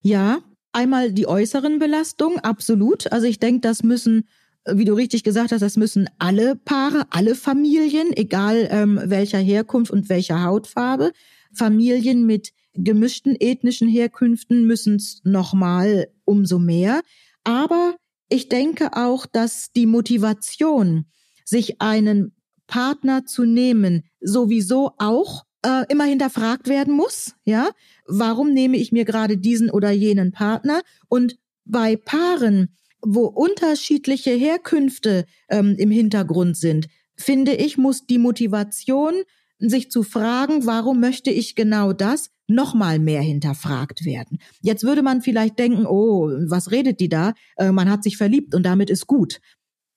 Ja, 0.00 0.38
einmal 0.72 1.12
die 1.12 1.26
äußeren 1.26 1.78
Belastungen, 1.78 2.38
absolut. 2.40 3.10
Also 3.12 3.26
ich 3.26 3.38
denke, 3.38 3.60
das 3.60 3.82
müssen 3.82 4.28
wie 4.70 4.84
du 4.84 4.92
richtig 4.92 5.24
gesagt 5.24 5.52
hast, 5.52 5.62
das 5.62 5.76
müssen 5.76 6.10
alle 6.18 6.54
Paare, 6.56 7.06
alle 7.10 7.34
Familien, 7.34 8.12
egal 8.14 8.68
ähm, 8.70 9.00
welcher 9.02 9.38
Herkunft 9.38 9.90
und 9.90 10.08
welcher 10.08 10.42
Hautfarbe, 10.42 11.12
Familien 11.58 12.24
mit 12.24 12.52
gemischten 12.74 13.36
ethnischen 13.38 13.88
Herkünften 13.88 14.64
müssen 14.64 14.96
es 14.96 15.20
nochmal 15.24 16.08
umso 16.24 16.58
mehr. 16.58 17.02
Aber 17.44 17.96
ich 18.28 18.48
denke 18.48 18.94
auch, 18.94 19.26
dass 19.26 19.72
die 19.72 19.86
Motivation, 19.86 21.06
sich 21.44 21.80
einen 21.80 22.34
Partner 22.66 23.24
zu 23.24 23.44
nehmen, 23.44 24.04
sowieso 24.20 24.92
auch 24.98 25.44
äh, 25.64 25.84
immer 25.88 26.04
hinterfragt 26.04 26.68
werden 26.68 26.94
muss. 26.94 27.34
Ja, 27.44 27.70
warum 28.06 28.52
nehme 28.52 28.76
ich 28.76 28.92
mir 28.92 29.04
gerade 29.04 29.38
diesen 29.38 29.70
oder 29.70 29.90
jenen 29.90 30.30
Partner? 30.30 30.82
Und 31.08 31.38
bei 31.64 31.96
Paaren, 31.96 32.76
wo 33.00 33.24
unterschiedliche 33.24 34.30
Herkünfte 34.30 35.24
ähm, 35.48 35.74
im 35.78 35.90
Hintergrund 35.90 36.56
sind, 36.56 36.88
finde 37.16 37.54
ich, 37.54 37.78
muss 37.78 38.06
die 38.06 38.18
Motivation 38.18 39.14
sich 39.58 39.90
zu 39.90 40.02
fragen, 40.02 40.66
warum 40.66 41.00
möchte 41.00 41.30
ich 41.30 41.54
genau 41.54 41.92
das, 41.92 42.30
nochmal 42.46 42.98
mehr 42.98 43.20
hinterfragt 43.20 44.04
werden. 44.04 44.38
Jetzt 44.60 44.82
würde 44.84 45.02
man 45.02 45.20
vielleicht 45.20 45.58
denken, 45.58 45.86
oh, 45.86 46.28
was 46.48 46.70
redet 46.70 46.98
die 47.00 47.08
da? 47.08 47.34
Äh, 47.56 47.72
man 47.72 47.90
hat 47.90 48.02
sich 48.02 48.16
verliebt 48.16 48.54
und 48.54 48.64
damit 48.64 48.88
ist 48.88 49.06
gut. 49.06 49.40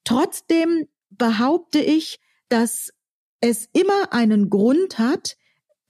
Trotzdem 0.04 0.88
behaupte 1.10 1.80
ich, 1.80 2.20
dass 2.50 2.92
es 3.40 3.70
immer 3.74 4.12
einen 4.12 4.50
Grund 4.50 5.00
hat, 5.00 5.38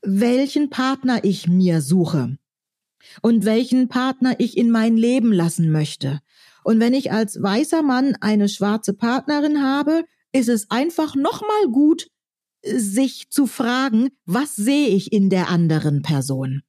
welchen 0.01 0.69
Partner 0.69 1.23
ich 1.23 1.47
mir 1.47 1.81
suche 1.81 2.37
und 3.21 3.45
welchen 3.45 3.87
Partner 3.87 4.35
ich 4.39 4.57
in 4.57 4.69
mein 4.69 4.97
Leben 4.97 5.33
lassen 5.33 5.71
möchte. 5.71 6.19
Und 6.63 6.79
wenn 6.79 6.93
ich 6.93 7.11
als 7.11 7.41
weißer 7.41 7.81
Mann 7.81 8.15
eine 8.21 8.47
schwarze 8.47 8.93
Partnerin 8.93 9.63
habe, 9.63 10.05
ist 10.31 10.49
es 10.49 10.69
einfach 10.69 11.15
nochmal 11.15 11.67
gut, 11.71 12.10
sich 12.63 13.29
zu 13.29 13.47
fragen, 13.47 14.09
was 14.25 14.55
sehe 14.55 14.87
ich 14.87 15.11
in 15.11 15.29
der 15.29 15.49
anderen 15.49 16.01
Person? 16.01 16.61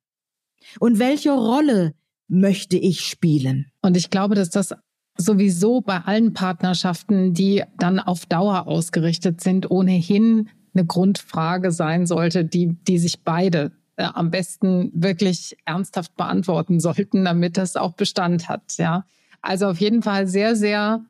Und 0.80 0.98
welche 0.98 1.32
Rolle 1.32 1.94
möchte 2.28 2.76
ich 2.76 3.00
spielen? 3.00 3.66
Und 3.82 3.96
ich 3.96 4.10
glaube, 4.10 4.34
dass 4.34 4.50
das 4.50 4.74
sowieso 5.16 5.80
bei 5.80 5.98
allen 5.98 6.32
Partnerschaften, 6.32 7.34
die 7.34 7.62
dann 7.78 8.00
auf 8.00 8.26
Dauer 8.26 8.66
ausgerichtet 8.66 9.40
sind, 9.40 9.70
ohnehin 9.70 10.48
eine 10.74 10.86
Grundfrage 10.86 11.70
sein 11.70 12.06
sollte, 12.06 12.44
die, 12.44 12.76
die 12.88 12.98
sich 12.98 13.22
beide 13.22 13.72
äh, 13.96 14.04
am 14.04 14.30
besten 14.30 14.90
wirklich 14.94 15.56
ernsthaft 15.66 16.16
beantworten 16.16 16.80
sollten, 16.80 17.24
damit 17.24 17.58
das 17.58 17.76
auch 17.76 17.92
Bestand 17.92 18.48
hat. 18.48 18.78
Ja, 18.78 19.04
also 19.42 19.66
auf 19.66 19.80
jeden 19.80 20.02
Fall 20.02 20.26
sehr, 20.26 20.56
sehr 20.56 21.04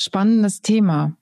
spannendes 0.00 0.62
Thema. 0.62 1.16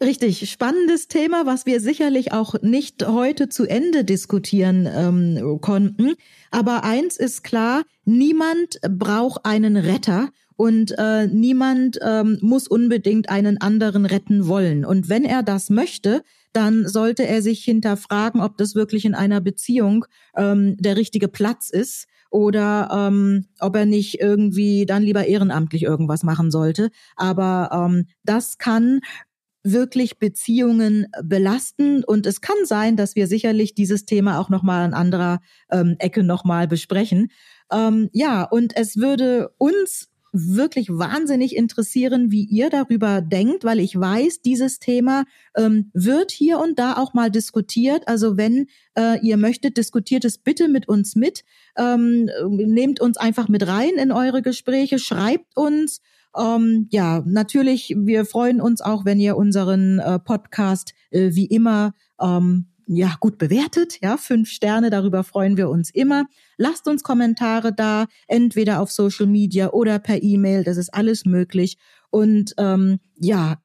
Richtig, 0.00 0.50
spannendes 0.50 1.06
Thema, 1.06 1.46
was 1.46 1.66
wir 1.66 1.80
sicherlich 1.80 2.32
auch 2.32 2.60
nicht 2.62 3.06
heute 3.06 3.48
zu 3.48 3.64
Ende 3.64 4.04
diskutieren 4.04 4.88
ähm, 4.92 5.60
konnten. 5.60 6.14
Aber 6.50 6.82
eins 6.82 7.16
ist 7.16 7.44
klar, 7.44 7.84
niemand 8.04 8.80
braucht 8.82 9.46
einen 9.46 9.76
Retter 9.76 10.30
und 10.56 10.94
äh, 10.98 11.28
niemand 11.28 11.98
ähm, 12.02 12.38
muss 12.40 12.66
unbedingt 12.66 13.28
einen 13.28 13.60
anderen 13.60 14.04
retten 14.04 14.48
wollen. 14.48 14.84
Und 14.84 15.08
wenn 15.08 15.24
er 15.24 15.42
das 15.44 15.70
möchte, 15.70 16.22
dann 16.52 16.88
sollte 16.88 17.26
er 17.26 17.40
sich 17.40 17.64
hinterfragen, 17.64 18.40
ob 18.40 18.56
das 18.56 18.74
wirklich 18.74 19.04
in 19.04 19.14
einer 19.14 19.40
Beziehung 19.40 20.06
ähm, 20.36 20.76
der 20.78 20.96
richtige 20.96 21.28
Platz 21.28 21.70
ist 21.70 22.06
oder 22.30 22.88
ähm, 22.92 23.46
ob 23.60 23.76
er 23.76 23.86
nicht 23.86 24.20
irgendwie 24.20 24.86
dann 24.86 25.02
lieber 25.04 25.26
ehrenamtlich 25.26 25.84
irgendwas 25.84 26.24
machen 26.24 26.50
sollte. 26.50 26.90
Aber 27.16 27.70
ähm, 27.72 28.06
das 28.24 28.58
kann 28.58 29.00
wirklich 29.64 30.18
Beziehungen 30.18 31.06
belasten. 31.22 32.04
Und 32.04 32.26
es 32.26 32.40
kann 32.40 32.56
sein, 32.64 32.96
dass 32.96 33.16
wir 33.16 33.26
sicherlich 33.26 33.74
dieses 33.74 34.04
Thema 34.04 34.38
auch 34.38 34.50
nochmal 34.50 34.84
an 34.84 34.94
anderer 34.94 35.40
ähm, 35.70 35.96
Ecke 35.98 36.22
nochmal 36.22 36.68
besprechen. 36.68 37.30
Ähm, 37.72 38.10
ja, 38.12 38.44
und 38.44 38.76
es 38.76 38.98
würde 38.98 39.50
uns 39.58 40.10
wirklich 40.36 40.90
wahnsinnig 40.90 41.54
interessieren, 41.56 42.32
wie 42.32 42.44
ihr 42.44 42.68
darüber 42.68 43.20
denkt, 43.20 43.62
weil 43.62 43.78
ich 43.78 43.98
weiß, 43.98 44.42
dieses 44.42 44.80
Thema 44.80 45.24
ähm, 45.56 45.90
wird 45.94 46.32
hier 46.32 46.58
und 46.58 46.78
da 46.78 46.96
auch 46.96 47.14
mal 47.14 47.30
diskutiert. 47.30 48.08
Also 48.08 48.36
wenn 48.36 48.66
äh, 48.98 49.18
ihr 49.20 49.36
möchtet, 49.36 49.76
diskutiert 49.76 50.24
es 50.24 50.38
bitte 50.38 50.68
mit 50.68 50.88
uns 50.88 51.14
mit. 51.14 51.44
Ähm, 51.78 52.28
nehmt 52.48 53.00
uns 53.00 53.16
einfach 53.16 53.48
mit 53.48 53.66
rein 53.66 53.94
in 53.94 54.10
eure 54.10 54.42
Gespräche, 54.42 54.98
schreibt 54.98 55.56
uns. 55.56 56.00
Ähm, 56.36 56.88
ja, 56.90 57.22
natürlich, 57.26 57.94
wir 57.96 58.24
freuen 58.24 58.60
uns 58.60 58.80
auch, 58.80 59.04
wenn 59.04 59.20
ihr 59.20 59.36
unseren 59.36 59.98
äh, 59.98 60.18
Podcast 60.18 60.94
äh, 61.10 61.30
wie 61.34 61.46
immer 61.46 61.94
ähm, 62.20 62.66
ja, 62.86 63.16
gut 63.20 63.38
bewertet, 63.38 63.98
ja, 64.02 64.16
fünf 64.16 64.50
Sterne, 64.50 64.90
darüber 64.90 65.24
freuen 65.24 65.56
wir 65.56 65.70
uns 65.70 65.90
immer. 65.90 66.26
Lasst 66.58 66.86
uns 66.86 67.02
Kommentare 67.02 67.72
da, 67.72 68.06
entweder 68.28 68.80
auf 68.80 68.90
Social 68.90 69.26
Media 69.26 69.70
oder 69.70 69.98
per 69.98 70.22
E-Mail, 70.22 70.64
das 70.64 70.76
ist 70.76 70.92
alles 70.92 71.24
möglich. 71.24 71.78
Und 72.10 72.54
ähm, 72.58 73.00
ja, 73.18 73.56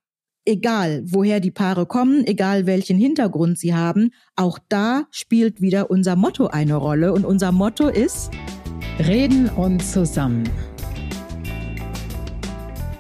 egal 0.46 1.04
woher 1.06 1.40
die 1.40 1.52
Paare 1.52 1.86
kommen, 1.86 2.26
egal 2.26 2.66
welchen 2.66 2.98
Hintergrund 2.98 3.60
sie 3.60 3.76
haben, 3.76 4.12
auch 4.36 4.58
da 4.70 5.04
spielt 5.12 5.62
wieder 5.62 5.92
unser 5.92 6.16
Motto 6.16 6.48
eine 6.48 6.76
Rolle. 6.76 7.14
Und 7.14 7.26
unser 7.26 7.52
Motto 7.52 7.88
ist 7.88 8.32
Reden 9.00 9.50
und 9.50 9.84
zusammen. 9.84 10.50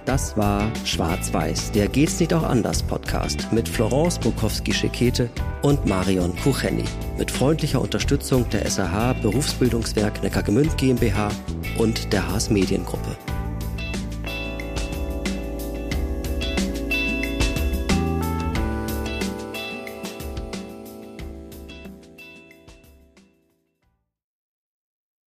Das 0.09 0.35
war 0.35 0.71
Schwarz-Weiß, 0.85 1.71
der 1.73 1.87
Geht's 1.87 2.19
nicht 2.19 2.33
auch 2.33 2.41
anders 2.41 2.81
Podcast 2.81 3.53
mit 3.53 3.69
Florence 3.69 4.17
Bukowski-Schekete 4.17 5.29
und 5.61 5.85
Marion 5.85 6.35
Kucheni. 6.37 6.83
Mit 7.19 7.29
freundlicher 7.29 7.79
Unterstützung 7.79 8.49
der 8.49 8.67
SAH 8.67 9.13
Berufsbildungswerk 9.21 10.23
Neckargemünd 10.23 10.75
GmbH 10.79 11.29
und 11.77 12.11
der 12.11 12.27
Haas 12.27 12.49
Mediengruppe. 12.49 13.15